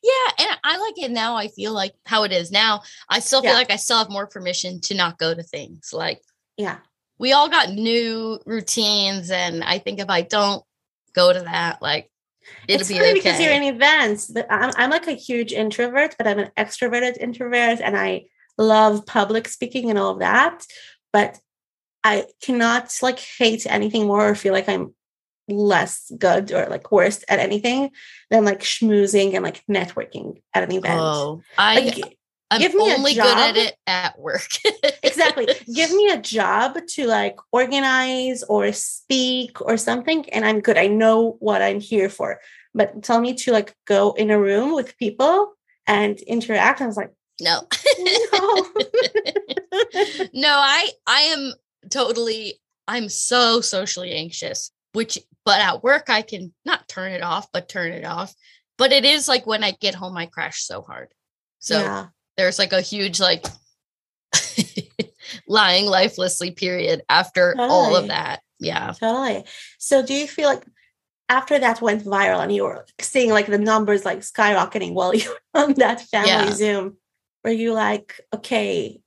[0.02, 3.40] yeah and i like it now i feel like how it is now i still
[3.40, 3.56] feel Yeah.
[3.56, 6.20] like i still have more permission to not go to things like
[6.56, 6.78] Yeah.
[7.18, 10.64] we all got new routines and i think if i don't
[11.14, 12.10] go to that like
[12.68, 14.26] it'll it's be funny okay because you're in events.
[14.28, 18.26] But I'm, I'm like a huge introvert, but I'm an extroverted introvert, and I
[18.58, 20.64] love public speaking and all of that.
[21.12, 21.38] But
[22.04, 24.94] I cannot like hate anything more or feel like I'm
[25.48, 27.90] less good or like worse at anything
[28.30, 31.00] than like schmoozing and like networking at an event.
[31.00, 32.18] Oh, I Like,
[32.50, 33.56] I'm give me a only good at job.
[33.56, 34.48] it at work.
[35.02, 35.48] exactly.
[35.72, 40.78] Give me a job to like organize or speak or something, and I'm good.
[40.78, 42.40] I know what I'm here for.
[42.74, 45.54] But tell me to like go in a room with people
[45.86, 46.80] and interact.
[46.80, 47.62] I was like, no.
[47.98, 48.66] no.
[50.32, 51.52] no, I I am
[51.90, 57.48] totally I'm so socially anxious, which but at work I can not turn it off,
[57.52, 58.34] but turn it off.
[58.78, 61.08] But it is like when I get home I crash so hard.
[61.58, 62.06] So yeah.
[62.36, 63.44] There's like a huge like
[65.48, 68.40] lying lifelessly period after all of that.
[68.58, 68.92] Yeah.
[68.98, 69.44] Totally.
[69.78, 70.64] So do you feel like
[71.28, 75.28] after that went viral and you were seeing like the numbers like skyrocketing while you
[75.54, 76.50] were on that family Yeah.
[76.52, 76.96] Zoom,
[77.44, 79.00] were you like, okay,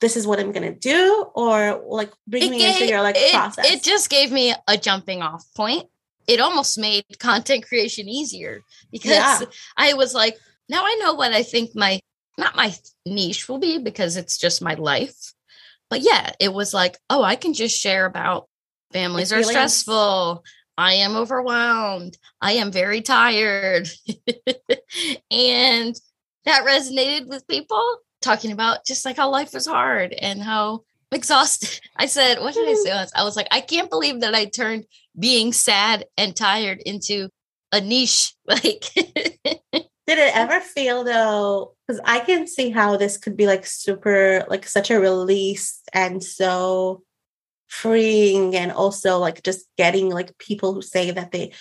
[0.00, 1.26] this is what I'm gonna do?
[1.34, 3.70] Or like bring me into your like it, process?
[3.70, 5.86] it just gave me a jumping off point.
[6.26, 9.40] it almost made content creation easier because Yeah.
[9.76, 12.00] I was like, now I know what I think my
[12.40, 12.74] not my
[13.06, 15.32] niche will be because it's just my life.
[15.88, 18.48] But yeah, it was like, oh, I can just share about
[18.92, 20.44] families are stressful.
[20.78, 22.16] I am overwhelmed.
[22.40, 23.88] I am very tired.
[25.30, 25.94] and
[26.44, 31.80] that resonated with people talking about just like how life is hard and how exhausted.
[31.96, 33.12] I said, what did I say once?
[33.14, 34.86] I was like, I can't believe that I turned
[35.18, 37.28] being sad and tired into
[37.72, 38.34] a niche.
[38.46, 38.84] Like,
[40.10, 41.76] Did it ever feel though?
[41.86, 46.20] Because I can see how this could be like super, like such a release and
[46.20, 47.04] so
[47.68, 51.52] freeing, and also like just getting like people who say that they,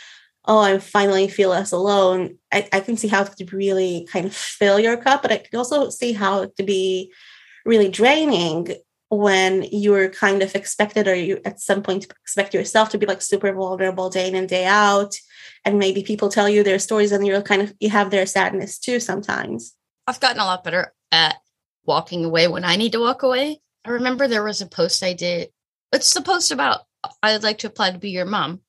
[0.46, 2.40] oh, I finally feel less alone.
[2.52, 5.38] I, I can see how it could really kind of fill your cup, but I
[5.38, 7.14] can also see how it could be
[7.68, 8.70] really draining
[9.10, 13.22] when you're kind of expected or you at some point expect yourself to be like
[13.22, 15.16] super vulnerable day in and day out
[15.66, 18.78] and maybe people tell you their stories and you're kind of you have their sadness
[18.78, 19.76] too sometimes
[20.10, 21.36] I've gotten a lot better at
[21.86, 23.62] walking away when I need to walk away.
[23.86, 25.50] I remember there was a post I did.
[25.94, 26.82] It's the post about
[27.22, 28.62] I'd like to apply to be your mom.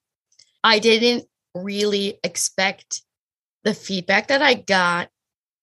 [0.63, 1.25] I didn't
[1.55, 3.01] really expect
[3.65, 5.09] the feedback that I got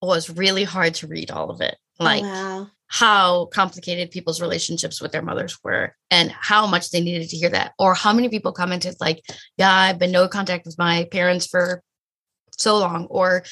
[0.02, 1.78] was really hard to read all of it.
[2.00, 6.90] Oh, like oh, wow how complicated people's relationships with their mothers were and how much
[6.92, 7.74] they needed to hear that.
[7.78, 9.22] Or how many people commented like
[9.58, 11.82] yeah i've been no contact with my parents for
[12.52, 13.44] so long or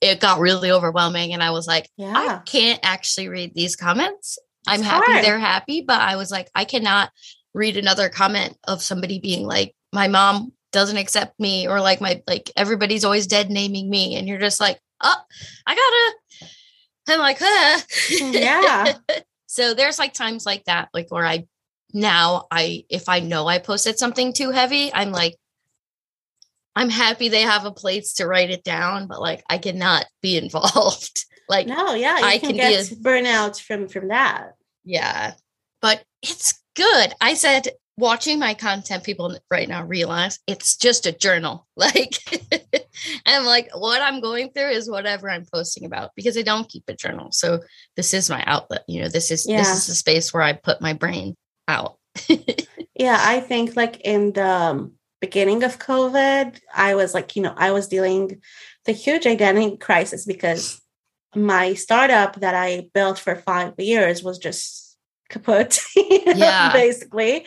[0.00, 4.38] it got really overwhelming and i was like i can't actually read these comments.
[4.66, 5.24] I'm It's happy hard.
[5.24, 7.10] they're happy but i was like i cannot
[7.54, 12.22] read another comment of somebody being like my mom doesn't accept me or like my
[12.28, 15.20] like everybody's always dead naming me and you're just like oh
[15.66, 16.52] i gotta
[17.08, 17.80] i'm like huh
[18.20, 18.92] Yeah.
[19.46, 21.46] so there's like times like that like where i
[21.94, 25.36] now i if i know i posted something too heavy i'm like
[26.76, 30.36] i'm happy they have a place to write it down but like i cannot be
[30.42, 34.52] involved like no yeah you I can, can be get a- burnout from from that
[34.84, 35.34] Yeah.
[35.80, 37.12] But it's good.
[37.20, 37.68] I said
[37.98, 41.66] watching my content people right now realize it's just a journal.
[41.78, 42.18] Like
[43.24, 46.84] I'm like what I'm going through is whatever I'm posting about because I don't keep
[46.88, 47.30] a journal.
[47.30, 47.60] So
[47.96, 48.82] this is my outlet.
[48.88, 51.36] You know, this is this is the space where I put my brain
[51.68, 51.98] out.
[52.98, 57.54] yeah i think like in the um, beginning of covid i was like you know
[57.56, 58.40] i was dealing
[58.84, 60.80] the huge identity crisis because
[61.34, 64.87] my startup that i built for five years was just
[65.28, 66.72] kaput you know, Yeah.
[66.72, 67.46] basically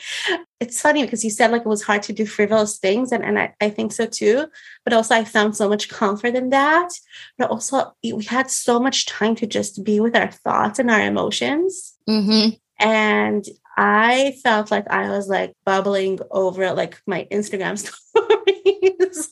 [0.60, 3.40] it's funny because you said like it was hard to do frivolous things and, and
[3.40, 4.46] I, I think so too
[4.84, 6.90] but also i found so much comfort in that
[7.38, 11.02] but also we had so much time to just be with our thoughts and our
[11.02, 12.50] emotions Mm-hmm.
[12.80, 13.46] and
[13.78, 17.78] I felt like I was like bubbling over like my Instagram
[19.14, 19.30] stories,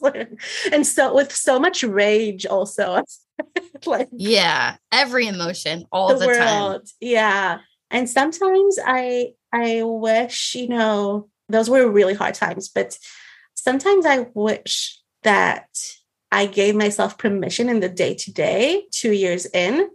[0.71, 3.03] and so with so much rage also,
[3.85, 4.77] like Yeah.
[4.91, 6.61] Every emotion all the, the, time.
[6.63, 7.59] world, yeah.
[7.91, 12.97] And sometimes I I wish you know those were really hard times, but
[13.55, 15.67] sometimes I wish that
[16.31, 19.89] I gave myself permission in the day to day, two years in,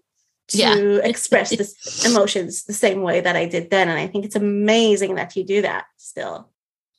[0.49, 0.75] to Yeah.
[1.05, 3.89] express this emotions the same way that I did then.
[3.89, 6.51] And I think it's amazing that you do that still.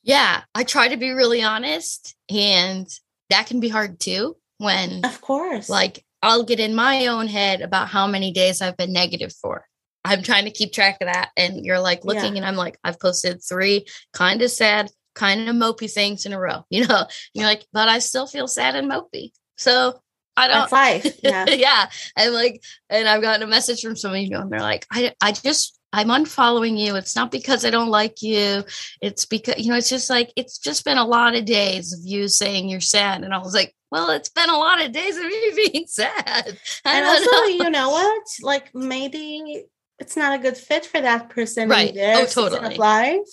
[0.02, 0.42] Yeah.
[0.54, 2.88] I try to be really honest and
[3.28, 5.68] that can be hard too when Of course.
[5.68, 9.66] like I'll get in my own head about how many days I've been negative for.
[10.06, 11.30] I'm trying to keep track of that.
[11.36, 12.38] And you're like looking, Yeah.
[12.38, 16.38] and I'm like, I've posted three kind of sad, kind of mopey things in a
[16.38, 17.06] row, you know?
[17.34, 19.30] You're like, but I still feel sad and mopey.
[19.56, 20.00] So
[20.36, 21.18] I don't, that's life.
[21.22, 21.46] Yeah.
[21.48, 21.86] yeah.
[22.16, 25.14] I'm like, and I've gotten a message from somebody, you know, and they're like, I,
[25.20, 26.94] I just, I'm unfollowing you.
[26.96, 28.64] It's not because I don't like you.
[29.00, 32.00] It's because, you know, it's just like, it's just been a lot of days of
[32.02, 33.24] you saying you're sad.
[33.24, 36.58] And I was like, well, it's been a lot of days of you being sad.
[36.84, 37.46] I and also, know.
[37.46, 38.22] you know what?
[38.42, 39.64] Like maybe
[39.98, 41.90] it's not a good fit for that person Right.
[41.90, 42.74] in their Oh, totally.
[42.74, 43.28] of life.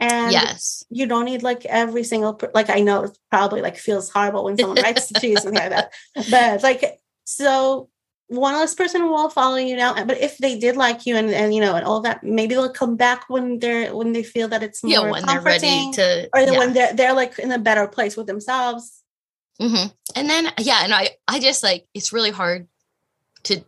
[0.00, 0.84] And yes.
[0.90, 4.44] you don't need like every single per- like I know it probably like feels horrible
[4.44, 5.92] when someone writes to you something like that.
[6.30, 7.88] But like so
[8.28, 10.04] one less person will follow you now.
[10.04, 12.70] But if they did like you and, and you know and all that, maybe they'll
[12.72, 16.28] come back when they're when they feel that it's more Yeah, when they're ready to.
[16.32, 16.58] or yeah.
[16.58, 19.02] when they're they're like in a better place with themselves.
[19.58, 22.68] hmm And then, yeah, and I, I just like it's really hard
[23.44, 23.64] to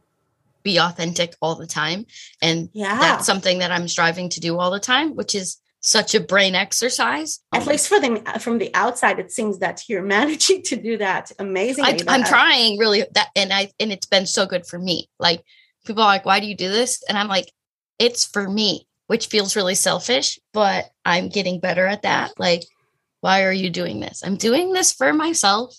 [0.72, 2.06] be authentic all the time,
[2.42, 2.98] and Yeah.
[2.98, 6.54] that's something that I'm striving to do all the time, which is such a brain
[6.54, 7.40] exercise.
[7.54, 11.32] At least for the from the outside, it seems that you're managing to do that
[11.38, 11.90] amazingly.
[11.90, 15.08] I, but I'm trying really that, and I and it's been so good for me.
[15.18, 15.42] Like
[15.86, 17.50] people are like, "Why do you do this?" And I'm like,
[17.98, 22.32] "It's for me," which feels really selfish, but I'm getting better at that.
[22.38, 22.64] Like
[23.20, 24.22] why are you doing this?
[24.24, 25.76] I'm doing this for myself.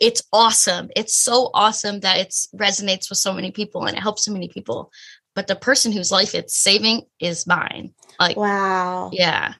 [0.00, 0.90] It's awesome.
[0.94, 4.48] It's so awesome that it resonates with so many people and it helps so many
[4.48, 4.92] people.
[5.34, 7.92] But the person whose life it's saving is mine.
[8.18, 9.10] Like, wow.
[9.12, 9.54] Yeah.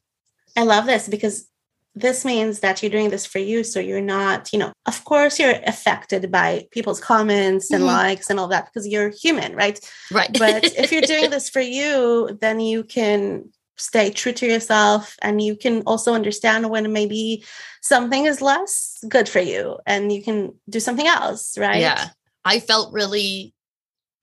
[0.56, 1.48] I love this because
[1.94, 3.64] this means that you're doing this for you.
[3.64, 7.92] So you're not, you know, of course, you're affected by people's comments and mm-hmm.
[7.92, 9.80] likes and all that because you're human, right?
[10.12, 10.30] Right.
[10.38, 15.42] But if you're doing this for you, then you can stay true to yourself and
[15.42, 17.44] you can also understand when maybe
[17.82, 21.80] something is less good for you and you can do something else right?
[21.80, 22.08] Yeah.
[22.44, 23.52] I felt really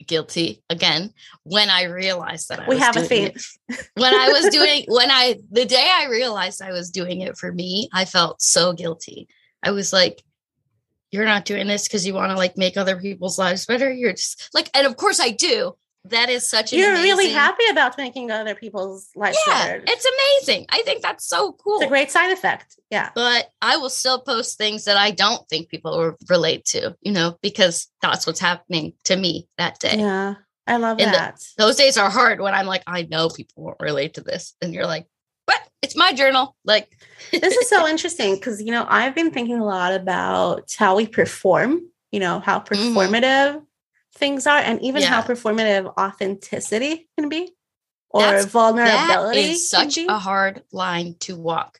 [0.08, 1.13] guilty again
[1.44, 3.32] when i realized that I we have a theme
[3.94, 7.54] when i was doing when i the day i realized i was doing it for
[7.54, 9.30] me i felt so guilty.
[9.62, 10.22] I was like
[11.13, 13.92] you're not doing this because you want to like make other people's lives better?
[13.92, 17.10] You're just like and of course i do that is such a you're amazing...
[17.10, 19.84] really happy about making other people's lives yeah better.
[19.88, 20.66] it's amazing.
[20.70, 22.78] I think that's so cool it's a great side effect.
[22.89, 23.10] Yeah.
[23.16, 27.12] But i will still post things that i don't think people will relate to you
[27.12, 29.98] know because that's what's happening to me that day.
[29.98, 30.36] Yeah.
[30.66, 31.38] I love and that.
[31.58, 34.56] the, those days are hard when i'm like i know people won't relate to this.
[34.62, 35.08] And you're like
[35.46, 36.56] but it's my journal.
[36.63, 36.89] Like
[37.32, 41.08] this is so interesting because you know i've been thinking a lot about how we
[41.08, 42.98] perform you know how mm-hmm.
[42.98, 43.63] performative mm-hmm
[44.15, 45.10] things are and even yeah.
[45.10, 47.52] how performative authenticity can be
[48.10, 51.80] or That's, vulnerability that is such a hard line to walk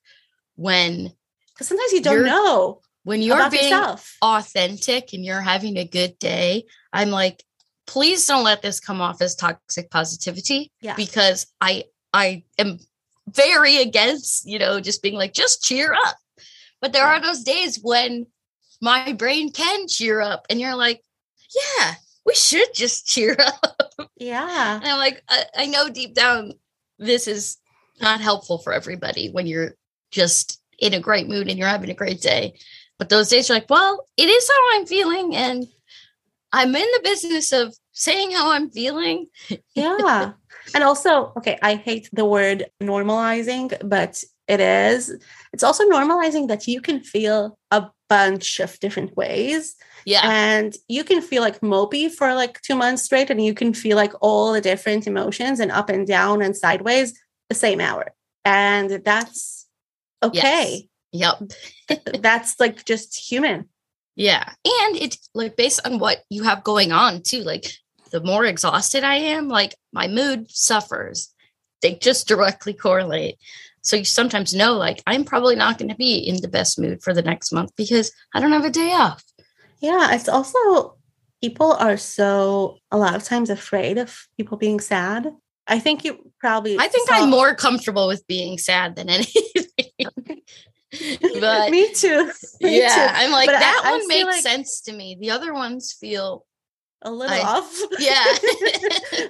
[0.56, 1.12] when
[1.54, 4.17] because sometimes you don't know when you're being yourself.
[4.22, 7.43] authentic and you're having a good day i'm like
[7.86, 10.96] please don't let this come off as toxic positivity yeah.
[10.96, 12.80] because i i am
[13.30, 16.17] very against you know just being like just cheer up
[16.82, 17.17] but there yeah.
[17.17, 18.26] are those days when
[18.82, 21.02] my brain can cheer up and you're like
[21.80, 21.93] yeah
[22.26, 24.10] we should just cheer up.
[24.18, 24.76] Yeah.
[24.76, 26.54] And I'm like, I, I know deep down
[27.00, 27.58] this is
[28.02, 29.76] not helpful for everybody when you're
[30.12, 32.54] just in a great mood and you're having a great day.
[33.00, 35.36] But those days are like, well, it is how I'm feeling.
[35.36, 35.66] And
[36.52, 39.28] I'm in the business of saying how I'm feeling.
[39.76, 40.34] yeah.
[40.74, 45.14] And also, okay, I hate the word normalizing, but it is.
[45.52, 50.21] It's also normalizing that you can feel a bunch of different ways yeah.
[50.23, 53.95] And you can feel like mopey for like two months straight, and you can feel
[53.95, 58.13] like all the different emotions and up and down and sideways the same hour.
[58.45, 59.67] And that's
[60.21, 60.89] okay.
[61.12, 61.39] Yes.
[61.89, 62.02] Yep.
[62.21, 63.69] that's like just human.
[64.15, 64.43] Yeah.
[64.65, 67.41] And it's like based on what you have going on too.
[67.41, 67.65] Like
[68.12, 71.30] the more exhausted I am, like my mood suffers.
[71.82, 73.38] They just directly correlate.
[73.84, 77.04] So you sometimes know, like, I'm probably not going to be in the best mood
[77.04, 79.24] for the next month because I don't have a day off.
[79.80, 80.98] Yeah, it's also
[81.41, 85.30] people are so a lot of times afraid of people being sad.
[85.67, 89.67] I think you probably I think saw- I'm more comfortable with being sad than anything.
[91.41, 92.32] but me too.
[92.62, 93.13] Me yeah, too.
[93.15, 95.17] I'm like but that I, one I makes like sense to me.
[95.19, 96.46] The other ones feel
[97.04, 97.82] a little I, off.
[98.00, 98.26] Yeah.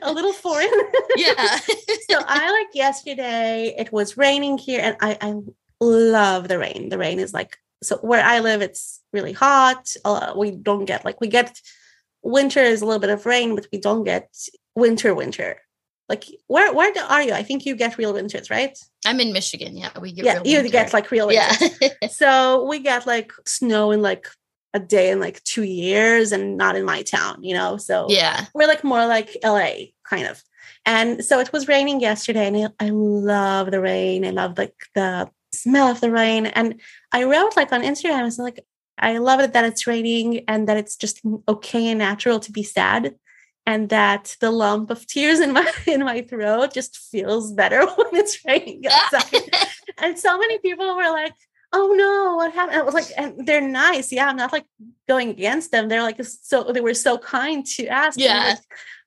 [0.01, 0.69] a little foreign.
[1.15, 1.57] yeah.
[2.09, 5.35] so I like yesterday, it was raining here and I, I
[5.81, 6.89] love the rain.
[6.89, 9.93] The rain is like so where I live, it's really hot.
[10.05, 11.59] Uh, we don't get like we get
[12.21, 14.29] winter is a little bit of rain, but we don't get
[14.75, 15.59] winter winter.
[16.07, 17.33] Like where where are you?
[17.33, 18.77] I think you get real winters, right?
[19.05, 19.75] I'm in Michigan.
[19.75, 20.41] Yeah, we get yeah.
[20.43, 20.71] you winter.
[20.71, 21.77] get like real winters.
[21.81, 22.07] Yeah.
[22.09, 24.27] so we get like snow in like
[24.73, 27.43] a day in like two years, and not in my town.
[27.43, 30.43] You know, so yeah, we're like more like LA kind of.
[30.85, 34.25] And so it was raining yesterday, and I love the rain.
[34.25, 36.47] I love like the smell of the rain.
[36.47, 36.81] And
[37.11, 38.65] I wrote like on Instagram, I was like,
[38.97, 42.63] I love it that it's raining and that it's just okay and natural to be
[42.63, 43.15] sad.
[43.65, 48.07] And that the lump of tears in my in my throat just feels better when
[48.13, 49.49] it's raining outside.
[49.99, 51.33] and so many people were like,
[51.73, 52.77] oh no, what happened?
[52.77, 54.11] I was like, and they're nice.
[54.11, 54.65] Yeah, I'm not like
[55.07, 55.89] going against them.
[55.89, 58.19] They're like so they were so kind to ask.
[58.19, 58.55] Yeah.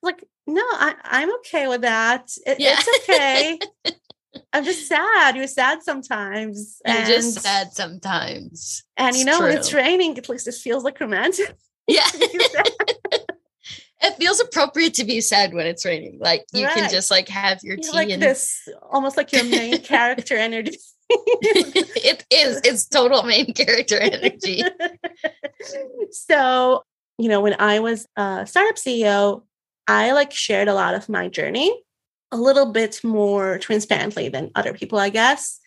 [0.03, 2.29] Like, like, no, I, I'm okay with that.
[2.45, 2.75] It, yeah.
[2.77, 3.59] It's okay.
[4.53, 5.35] I'm just sad.
[5.35, 6.81] You're sad sometimes.
[6.85, 8.83] You're and, just sad sometimes.
[8.95, 9.47] And it's you know, true.
[9.47, 11.55] when it's raining, at least it feels like romantic.
[11.89, 12.05] Yeah.
[12.13, 13.23] it
[14.17, 16.19] feels appropriate to be sad when it's raining.
[16.19, 16.73] Like you right.
[16.75, 20.35] can just like have your you're tea like and this almost like your main character
[20.35, 20.77] energy.
[21.09, 22.61] It is.
[22.63, 24.63] It's total main character energy.
[26.11, 26.83] so,
[27.17, 29.43] you know, when I was a startup CEO,
[29.87, 31.73] I like shared a lot of my journey
[32.31, 35.59] a little bit more transparently than other people, I guess.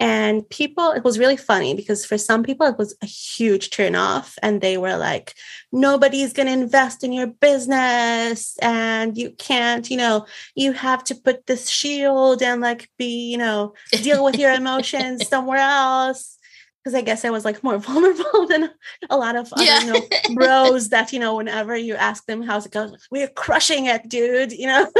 [0.00, 3.96] And people, it was really funny because for some people, it was a huge turn
[3.96, 4.38] off.
[4.42, 5.34] And they were like,
[5.72, 8.56] nobody's going to invest in your business.
[8.62, 13.38] And you can't, you know, you have to put this shield and like be, you
[13.38, 16.36] know, deal with your emotions somewhere else.
[16.84, 18.70] because I guess I was like more vulnerable than
[19.10, 19.80] a lot of other Yeah.
[19.80, 20.00] you know,
[20.34, 24.52] bros that you know whenever you ask them how's it going, we're crushing it, dude.
[24.52, 24.90] You know,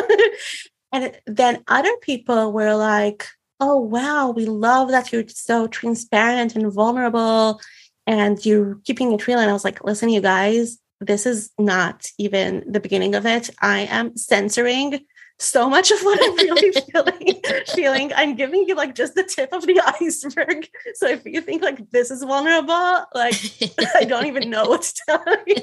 [0.93, 3.27] and then other people were like,
[3.61, 7.61] "Oh wow, we love that you're so transparent and vulnerable,
[8.07, 12.07] and you're keeping it real." And I was like, "Listen, you guys, this is not
[12.19, 13.51] even the beginning of it.
[13.61, 15.05] I am censoring."
[15.41, 18.13] So much of what I'm really feeling, feeling.
[18.15, 20.69] I'm giving you like just the tip of the iceberg.
[20.95, 23.37] So if you think like this is vulnerable, like
[23.95, 25.57] I don't even know what to tell you.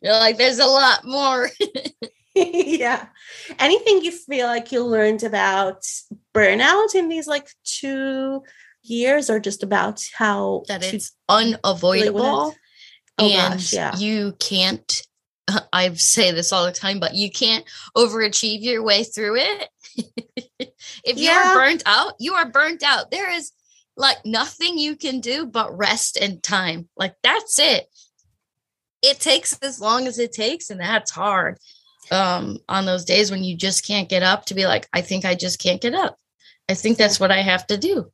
[0.00, 1.50] You're like, there's a lot more.
[2.34, 3.06] yeah.
[3.58, 5.84] Anything you feel like you learned about
[6.34, 8.42] burnout in these like two
[8.82, 12.54] years or just about how that it's unavoidable.
[13.18, 13.96] Oh and gosh, yeah.
[13.96, 15.02] you can't
[15.72, 17.64] I say this all the time, but you can't
[17.96, 19.68] overachieve your way through it.
[21.04, 21.52] if you Yeah.
[21.52, 23.10] are burnt out, you are burnt out.
[23.10, 23.52] There is
[23.96, 26.88] like nothing you can do but rest and time.
[26.96, 27.86] Like that's it.
[29.02, 31.58] It takes as long as it takes, and that's hard.
[32.10, 35.24] Um, on those days when you just can't get up to be like, I think
[35.24, 36.18] I just can't get up.
[36.68, 38.10] I think that's what I have to do.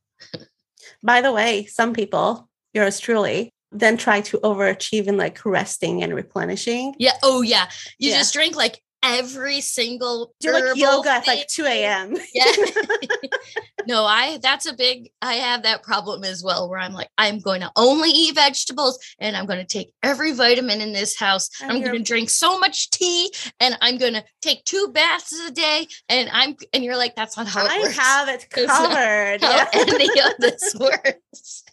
[1.03, 6.15] By the way, some people, yours truly, then try to overachieve in like resting and
[6.15, 6.95] replenishing.
[6.99, 7.13] Yeah.
[7.23, 7.69] Oh yeah.
[7.99, 8.19] You Yeah.
[8.19, 12.17] just drink like every single Do like yoga at like 2 a.m.
[12.35, 12.45] Yeah.
[13.87, 17.39] no, I that's a big I have that problem as well where I'm like, I'm
[17.41, 21.49] going to only eat vegetables and I'm going to take every vitamin in this house.
[21.63, 25.33] And I'm going to drink so much tea and I'm going to take two baths
[25.47, 27.97] a day and I'm and you're like, that's not how it I works.
[27.99, 29.39] have it covered.
[29.43, 29.69] Yeah.
[29.73, 31.65] any of this works.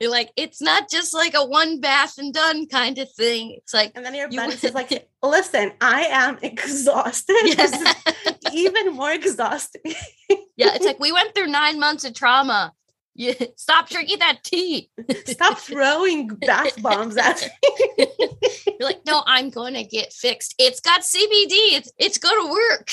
[0.00, 3.54] You're like, it's not just like a one bath and done kind of thing.
[3.58, 7.36] It's like And then your You- buddy says, like, listen, I am exhausted.
[7.44, 7.82] Yeah.
[8.52, 9.82] even more exhausting.
[10.56, 12.72] yeah, it's like we went through nine months of trauma.
[13.14, 14.90] You stop drinking that tea.
[15.26, 18.06] Stop throwing bath bombs at me.
[18.66, 20.54] You're like, no, I'm going to get fixed.
[20.58, 21.76] It's got CBD.
[21.76, 22.90] It's it's going to work.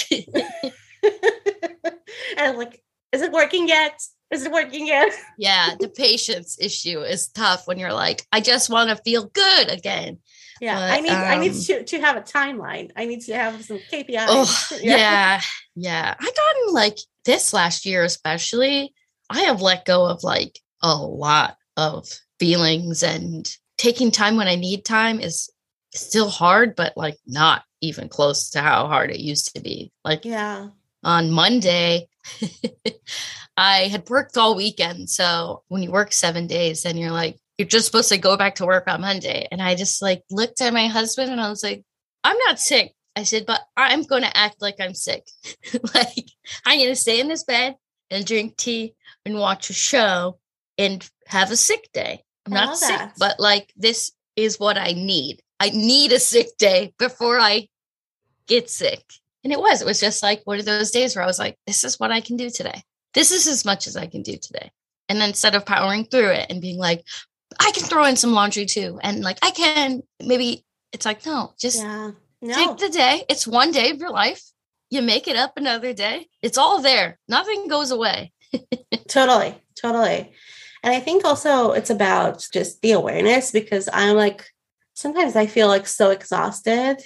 [1.01, 3.97] and I'm like, is it working yet?
[4.29, 5.13] Is it working yet?
[5.37, 9.69] yeah, the patience issue is tough when you're like, I just want to feel good
[9.69, 10.17] again.
[10.61, 12.91] Yeah, But, I need I need um, to, to have a timeline.
[12.95, 14.25] I need to have some KPIs.
[14.27, 15.41] Oh, yeah.
[15.75, 16.15] yeah.
[16.19, 18.93] I gotten like this last year, especially.
[19.29, 22.07] I have let go of like a lot of
[22.39, 25.49] feelings and taking time when I need time is
[25.93, 29.91] still hard, but like not even close to how hard it used to be.
[30.03, 30.69] Like Yeah.
[31.03, 32.07] on Monday,
[33.57, 35.09] I had worked all weekend.
[35.09, 38.55] So when you work seven days, then you're like, you're just supposed to go back
[38.55, 39.45] to work on Monday.
[39.51, 41.83] And I just like looked at my husband and I was like,
[42.23, 42.95] I'm not sick.
[43.17, 45.27] I said, but I'm going to act like I'm sick.
[45.93, 46.31] like
[46.65, 47.75] I'm going to stay in this bed
[48.09, 48.95] and drink tea
[49.25, 50.39] and watch a show
[50.77, 52.23] and have a sick day.
[52.45, 53.15] I'm not sick, that.
[53.19, 55.41] but like this is what I need.
[55.59, 57.67] I need a sick day before I
[58.47, 59.03] get sick.
[59.43, 61.57] And it was, it was just like one of those days where I was like,
[61.67, 62.83] this is what I can do today.
[63.13, 64.71] This is as much as I can do today.
[65.09, 67.03] And then instead of powering through it and being like,
[67.59, 68.99] I can throw in some laundry too.
[69.01, 72.11] And like, I can maybe it's like, no, just Yeah.
[72.41, 72.53] No.
[72.53, 73.23] take the day.
[73.29, 74.41] It's one day of your life.
[74.89, 76.27] You make it up another day.
[76.41, 77.19] It's all there.
[77.27, 78.31] Nothing goes away.
[79.07, 80.31] Totally, totally.
[80.83, 84.45] And I think also it's about just the awareness because I'm like
[84.93, 86.97] sometimes I feel like so exhausted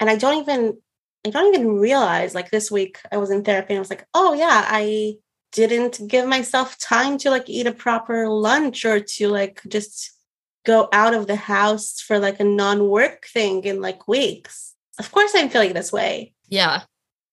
[0.00, 0.78] and I don't even
[1.26, 4.06] I don't even realize like this week I was in therapy and I was like,
[4.14, 5.14] "Oh yeah, I
[5.52, 10.12] didn't give myself time to like eat a proper lunch or to like just
[10.66, 15.32] go out of the house for like a non-work thing in like weeks." Of course
[15.34, 16.34] I'm feeling this way.
[16.48, 16.82] Yeah.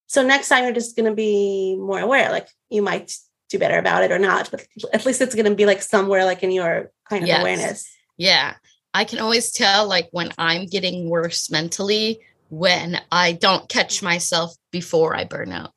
[0.08, 2.32] So next time you're just going to be more aware.
[2.32, 3.12] Like you might
[3.50, 6.26] do better about it or not, but at least it's going to be like somewhere
[6.26, 7.42] like in your kind of Yes.
[7.42, 7.88] awareness.
[8.18, 8.54] Yeah.
[8.94, 14.56] I can always tell like when I'm getting worse mentally when I don't catch myself
[14.72, 15.72] before I burn out.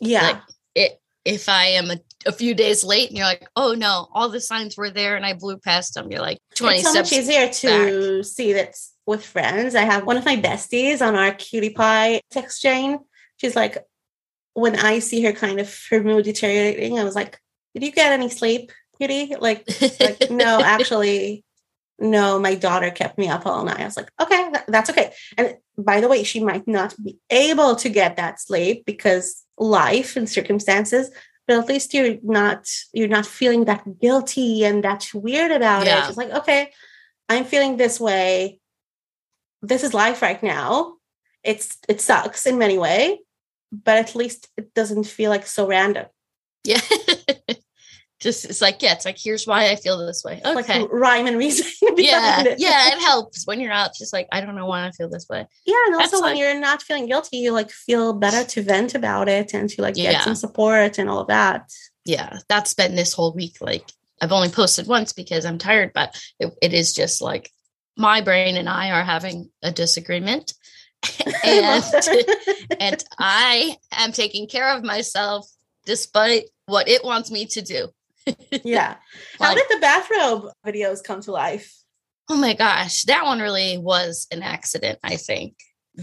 [0.00, 0.22] Yeah.
[0.22, 0.42] Like
[1.24, 4.40] if I am a, a few days late and you're like, oh no, all the
[4.40, 6.10] signs were there and I blew past them.
[6.10, 8.74] You're like 20 it's so much easier to see that
[9.06, 9.74] with friends.
[9.74, 12.98] I have one of my besties on our cutie pie text chain.
[13.36, 13.78] She's like,
[14.54, 17.38] when I see her kind of her mood deteriorating, I was like,
[17.74, 19.34] Did you get any sleep, cutie?
[19.38, 19.66] Like,
[20.00, 21.44] like no, actually,
[21.98, 23.80] no, my daughter kept me up all night.
[23.80, 25.12] I was like, okay, tha- that's okay.
[25.38, 30.16] And by the way, she might not be able to get that sleep because life
[30.16, 31.10] and circumstances,
[31.46, 36.04] but at least you're not you're not feeling that guilty and that weird about Yeah.
[36.04, 36.08] it.
[36.08, 36.72] It's like, okay,
[37.28, 38.58] I'm feeling this way.
[39.60, 40.94] This is life right now.
[41.44, 43.20] It's it sucks in many way,
[43.70, 46.06] but at least it doesn't feel like so random.
[46.64, 46.80] Yeah.
[48.22, 51.26] just it's like yeah it's like here's why i feel this way okay Like rhyme
[51.26, 51.66] and reason.
[51.96, 52.60] yeah it.
[52.60, 55.26] yeah it helps when you're out just like i don't know why i feel this
[55.28, 58.44] way Yeah, and That's also when like- you're not feeling guilty, you like feel better
[58.44, 60.20] to vent about it and to like get Yeah.
[60.24, 61.70] some support and all of that.
[62.04, 66.08] yeah that's been this whole week like i've only posted once because i'm tired but
[66.38, 67.50] it, it is just like
[67.96, 70.54] my brain and i are having a disagreement
[71.44, 71.84] and
[72.80, 75.46] and i am taking care of myself
[75.84, 77.88] despite what it wants me to do
[78.64, 78.96] yeah.
[79.38, 81.74] How Like- did the bathrobe videos come to life?
[82.30, 85.56] Oh my gosh, that one really was an accident, I think,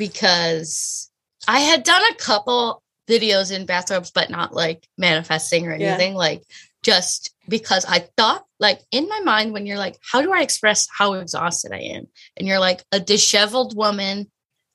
[0.09, 1.09] because
[1.47, 5.89] I had done a couple videos in bathrobes, but not like manifesting or Yeah.
[5.93, 6.43] anything, like
[6.83, 10.87] just because I thought, like, in my mind, when you're like, how do I express
[10.95, 12.07] how exhausted I am?
[12.37, 14.29] And you're like, a disheveled woman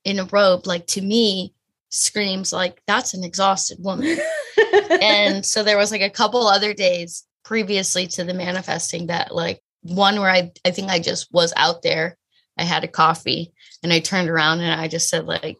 [0.04, 1.54] in a robe, like, to me,
[1.90, 4.18] screams like, that's an exhausted woman
[5.00, 9.60] and so there was like a couple other days previously to the manifesting that like
[9.82, 12.16] one where I I think I just was out there.
[12.56, 15.58] I had a coffee and I turned around and I just said like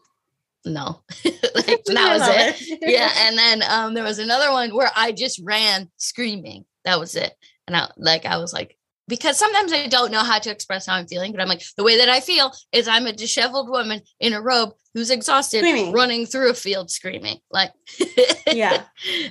[0.65, 1.03] no.
[1.25, 2.79] like that was it.
[2.81, 6.65] Yeah, and then um there was another one where I just ran screaming.
[6.83, 7.33] That was it.
[7.67, 8.77] And I like I was like
[9.07, 11.83] because sometimes I don't know how to express how I'm feeling, but I'm like the
[11.83, 15.91] way that I feel is I'm a disheveled woman in a robe who's exhausted Screaming.
[15.91, 17.37] running through a field screaming.
[17.51, 17.71] Like
[18.51, 18.83] Yeah.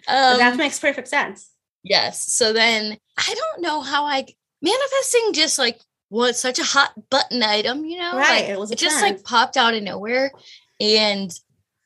[0.07, 1.51] um, that makes perfect sense.
[1.85, 2.33] Yes.
[2.33, 4.27] So then I don't know how I
[4.61, 5.81] manifesting just like
[6.11, 8.17] was such a hot button item, you know?
[8.17, 10.33] Right, Like, it was it just like popped out of nowhere.
[10.81, 11.31] And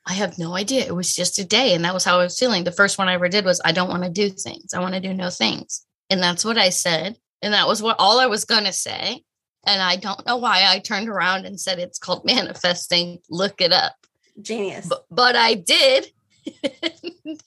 [0.07, 0.87] I have no idea.
[0.87, 1.75] It was just a day.
[1.75, 2.65] And that was how I was feeling.
[2.65, 4.73] The first one I ever did was I don't want to do things.
[4.73, 5.85] I want to do no things.
[6.09, 7.17] And that's what I said.
[7.43, 9.23] And that was what all I was gonna say.
[9.67, 13.19] And I don't know why I turned around and said it's called manifesting.
[13.29, 13.95] Look it up.
[14.41, 14.87] Genius.
[14.89, 16.11] But, but I did.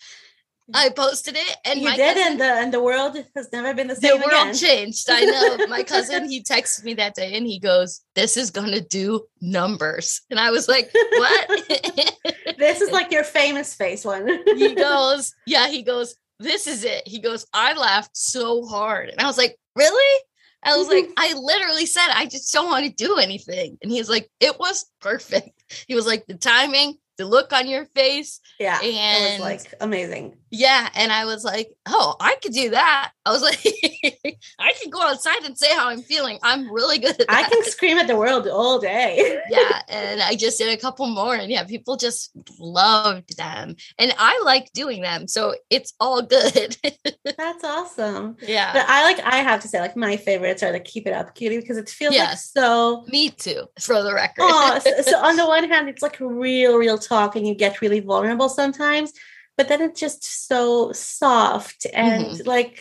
[0.73, 3.87] I posted it and you did, cousin- and the and the world has never been
[3.87, 4.19] the same.
[4.19, 4.53] the world again.
[4.55, 5.07] changed.
[5.09, 5.67] I know.
[5.69, 10.21] My cousin, he texted me that day and he goes, This is gonna do numbers.
[10.29, 12.15] And I was like, What?
[12.57, 14.27] This is like your famous face one.
[14.55, 17.07] he goes, Yeah, he goes, This is it.
[17.07, 19.09] He goes, I laughed so hard.
[19.09, 20.23] And I was like, Really?
[20.63, 23.79] I was like, I literally said, I just don't want to do anything.
[23.81, 25.63] And he's like, It was perfect.
[25.87, 28.39] He was like, The timing, the look on your face.
[28.59, 30.37] yeah, And it was like amazing.
[30.49, 30.89] Yeah.
[30.95, 33.11] And I was like, Oh, I could do that.
[33.25, 33.59] I was like,
[34.59, 36.39] I can go outside and say how I'm feeling.
[36.43, 39.39] I'm really good at I can scream at the world all day.
[39.49, 44.13] yeah and i just did a couple more and yeah people just loved them and
[44.17, 46.77] i like doing them so it's all good
[47.37, 48.37] That's awesome.
[48.41, 51.13] yeah But I like I have to say, like my favorites are the keep it
[51.13, 55.17] up cutie because it feels like so me too for the record oh, so, so
[55.17, 59.09] on the one hand, it's like real, real talk, and you get really vulnerable sometimes.
[59.57, 62.47] But then it's just so soft and Mm-hmm.
[62.55, 62.75] like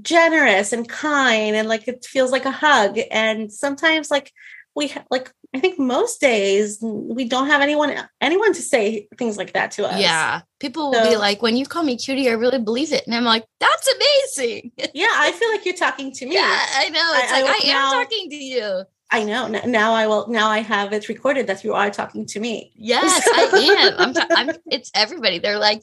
[0.00, 2.98] generous and kind, and like it feels like a hug.
[3.10, 4.32] And sometimes, like
[4.74, 9.36] we ha- like, I think most days we don't have anyone anyone to say things
[9.36, 10.00] like that to us.
[10.00, 13.14] yeah people will be like when you call me cutie i really believe it and
[13.14, 15.06] i'm like that's amazing yeah.
[15.26, 16.34] I feel like you're talking to me.
[16.40, 19.22] yeah i know it's I- I like i, would am now- talking to you I
[19.22, 19.46] know.
[19.46, 20.28] Now I will.
[20.28, 22.72] Now I have it recorded that you are talking to me.
[22.74, 24.14] Yes, I am.
[24.30, 24.56] I'm.
[24.70, 25.38] It's everybody.
[25.38, 25.82] They're like,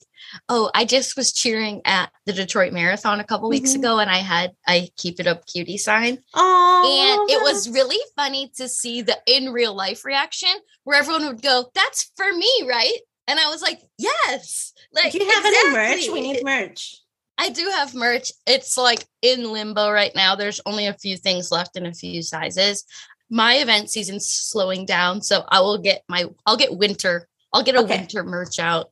[0.50, 3.76] oh, I just was cheering at the Detroit Marathon a couple weeks Mhm.
[3.78, 8.00] ago, and I had I keep it up cutie sign, Oh, and it was really
[8.18, 10.52] funny to see the in real life reaction
[10.84, 12.98] where everyone would go, "That's for me, right?"
[13.28, 16.10] And I was like, "Yes." Like, Do you have any merch?
[16.10, 16.98] We need merch.
[17.38, 18.32] I do have merch.
[18.46, 20.36] It's like in limbo right now.
[20.36, 22.84] There's only a few things left in a few sizes.
[23.32, 27.28] My event season's slowing down, so I will get my I'll get winter.
[27.54, 27.98] I'll get a Okay.
[27.98, 28.92] winter merch out.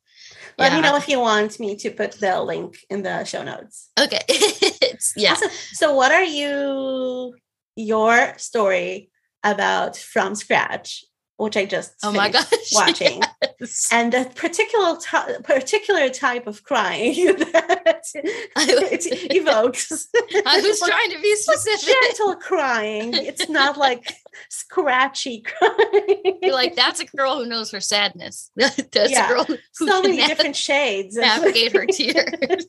[0.57, 3.89] Let me know if you want me to put the link in the show notes.
[3.99, 4.19] Okay.
[4.29, 5.35] it's, yeah.
[5.73, 7.33] So, what are you,
[7.75, 9.09] your story
[9.43, 11.05] about from scratch,
[11.37, 12.51] which I just Oh my gosh.
[12.73, 13.21] watching,
[13.59, 13.89] Yes.
[13.91, 20.07] and the particular ty- particular type of crying that it evokes.
[20.45, 21.93] I was trying to be specific.
[22.01, 23.13] gentle crying.
[23.13, 24.13] It's not like
[24.49, 26.39] scratchy crying.
[26.41, 28.51] You're like, that's a girl who knows her sadness.
[28.55, 29.25] that's Yeah.
[29.25, 31.15] a girl who so can many nav- different shades.
[31.17, 32.65] navigate her tears.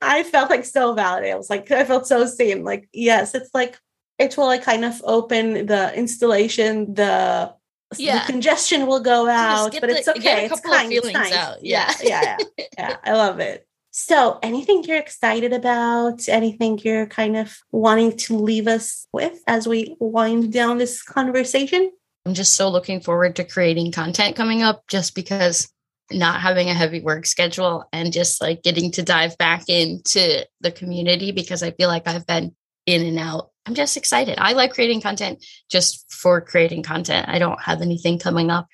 [0.00, 1.34] I felt like so validated.
[1.34, 2.64] I was like, I felt so seen.
[2.64, 3.78] Like, yes, it's like
[4.18, 7.54] it will like kind of open the installation, the
[7.98, 8.26] Yeah.
[8.26, 10.44] the congestion will go out, but the- it's get a okay.
[10.46, 10.92] It's couple of kind.
[10.92, 11.32] It's feelings nice.
[11.34, 11.56] out.
[11.62, 12.08] Yeah, Yeah.
[12.08, 12.96] yeah, yeah, yeah.
[13.04, 13.66] I love it.
[13.96, 16.28] So, anything you're excited about?
[16.28, 21.92] Anything you're kind of wanting to leave us with as we wind down this conversation?
[22.26, 25.68] I'm just so looking forward to creating content coming up just because
[26.10, 30.70] not having a heavy work schedule and just like getting to dive back into the
[30.72, 32.54] community because I feel like I've been
[32.86, 33.50] in and out.
[33.66, 34.38] I'm just excited.
[34.38, 37.28] I like creating content just for creating content.
[37.28, 38.68] I don't have anything coming up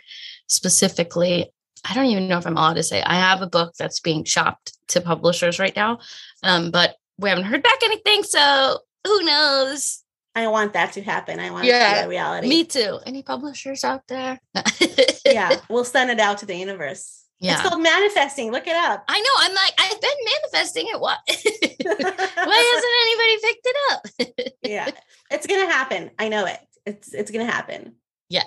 [0.48, 1.50] specifically.
[1.88, 4.24] I don't even know if I'm allowed to say I have a book that's being
[4.24, 6.00] shopped to publishers right now.
[6.42, 8.24] Um, but we haven't heard back anything.
[8.24, 10.02] So who knows?
[10.34, 11.40] I want that to happen.
[11.40, 12.48] I want yeah, to be a reality.
[12.48, 12.98] Me too.
[13.04, 14.40] Any publishers out there?
[15.26, 17.24] yeah, we'll send it out to the universe.
[17.40, 17.54] Yeah.
[17.54, 18.52] It's called manifesting.
[18.52, 19.02] Look it up.
[19.08, 19.30] I know.
[19.38, 20.10] I'm like, I've been
[20.42, 21.00] manifesting it.
[21.00, 21.18] What?
[22.46, 24.54] Why hasn't anybody picked it up?
[24.62, 24.90] yeah.
[25.30, 26.10] It's gonna happen.
[26.18, 26.60] I know it.
[26.84, 27.94] It's it's gonna happen.
[28.28, 28.44] Yeah.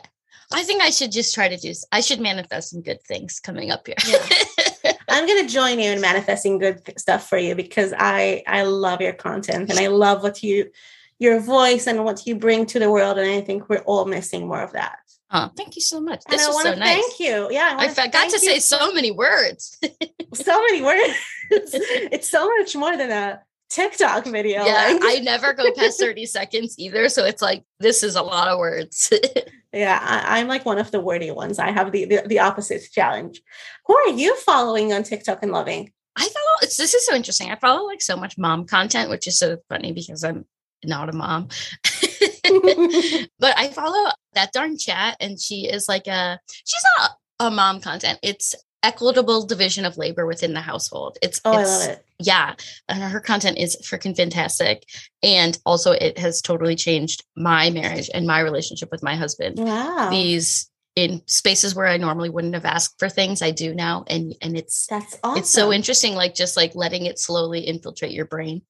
[0.51, 3.71] I think I should just try to do I should manifest some good things coming
[3.71, 3.95] up here.
[4.05, 4.93] yeah.
[5.09, 9.13] I'm gonna join you in manifesting good stuff for you because I I love your
[9.13, 10.69] content and I love what you
[11.17, 13.17] your voice and what you bring to the world.
[13.17, 14.99] And I think we're all missing more of that.
[15.35, 16.23] Oh, thank you so much.
[16.29, 17.01] This is so nice.
[17.01, 17.47] Thank you.
[17.49, 19.79] Yeah, I, I got to say so many words.
[20.33, 21.17] so many words.
[21.49, 24.63] it's so much more than a TikTok video.
[24.63, 25.01] Yeah, like.
[25.03, 27.09] I never go past 30 seconds either.
[27.09, 29.11] So it's like, this is a lot of words.
[29.73, 31.57] yeah, I, am like one of the wordy ones.
[31.57, 33.41] I have the, the, the opposite challenge.
[33.87, 35.91] Who are you following on TikTok and loving?
[36.15, 37.49] I follow, it's, this is so interesting.
[37.49, 40.45] I follow like so much mom content, which is so funny because I'm
[40.85, 41.47] not a mom.
[43.39, 47.81] but I follow that darn chat and she is like a she's not a mom
[47.81, 48.19] content.
[48.21, 51.17] It's equitable division of labor within the household.
[51.21, 52.05] It's oh, it's, I love it.
[52.19, 52.53] Yeah.
[52.89, 54.83] And her content is freaking fantastic.
[55.23, 59.57] And also it has totally changed my marriage and my relationship with my husband.
[59.57, 60.09] Wow.
[60.09, 64.03] These in spaces where I normally wouldn't have asked for things, I do now.
[64.07, 65.39] And and it's that's awesome.
[65.39, 68.61] It's so interesting, like just like letting it slowly infiltrate your brain.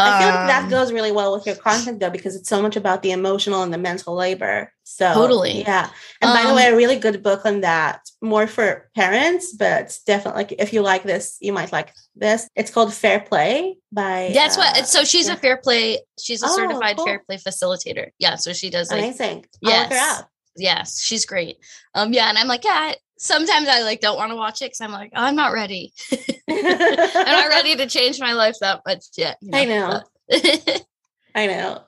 [0.00, 2.62] I feel like that um, goes really well with your content though, because it's so
[2.62, 4.72] much about the emotional and the mental labor.
[4.84, 5.62] So totally.
[5.62, 5.90] Yeah.
[6.20, 9.52] And um, by the way, um, a really good book on that, more for parents,
[9.52, 12.48] but definitely like if you like this, you might like this.
[12.56, 15.34] It's called Fair Play by That's uh, what so she's yeah.
[15.34, 17.06] a fair play, she's a oh, certified cool.
[17.06, 18.10] fair play facilitator.
[18.18, 18.36] Yeah.
[18.36, 19.46] So she does like amazing.
[19.60, 20.24] Yes.
[20.58, 21.58] Yes, she's great.
[21.94, 24.80] Um, yeah, and I'm like, yeah, sometimes I like don't want to watch it because
[24.80, 25.92] I'm like, oh, I'm not ready.
[26.48, 29.36] I'm not ready to change my life that much yet.
[29.40, 29.58] You know?
[29.58, 30.02] I know.
[31.34, 31.82] I know.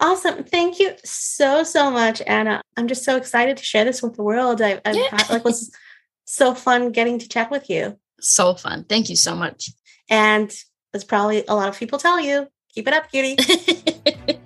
[0.00, 0.44] Awesome.
[0.44, 2.62] Thank you so, so much, Anna.
[2.76, 4.62] I'm just so excited to share this with the world.
[4.62, 5.26] I, I've yeah.
[5.28, 5.70] like was
[6.24, 7.98] so fun getting to chat with you.
[8.20, 8.84] So fun.
[8.84, 9.70] Thank you so much.
[10.08, 10.52] And
[10.94, 14.36] as probably a lot of people tell you, keep it up, cutie.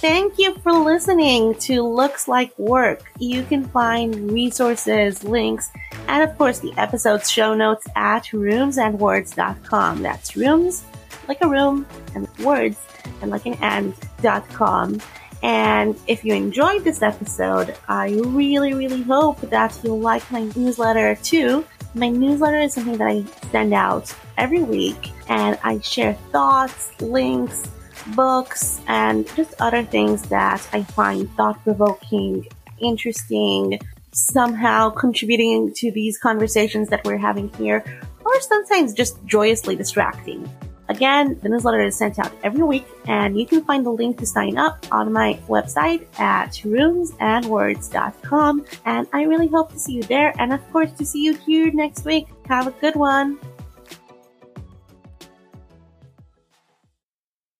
[0.00, 3.10] Thank you for listening to Looks Like Work.
[3.18, 5.72] You can find resources, links,
[6.06, 10.00] and of course the episode's show notes at roomsandwords.com.
[10.00, 10.84] That's rooms
[11.26, 11.84] like a room
[12.14, 12.78] and words
[13.22, 15.00] and like an and.com.
[15.42, 21.16] And if you enjoyed this episode, I really, really hope that you'll like my newsletter
[21.24, 21.64] too.
[21.94, 27.68] My newsletter is something that I send out every week and I share thoughts, links,
[28.14, 32.46] books, and just other things that I find thought provoking,
[32.78, 33.78] interesting,
[34.12, 37.84] somehow contributing to these conversations that we're having here,
[38.24, 40.50] or sometimes just joyously distracting.
[40.90, 44.26] Again, the newsletter is sent out every week, and you can find the link to
[44.26, 48.64] sign up on my website at roomsandwords.com.
[48.86, 51.70] And I really hope to see you there, and of course, to see you here
[51.72, 52.28] next week.
[52.46, 53.38] Have a good one.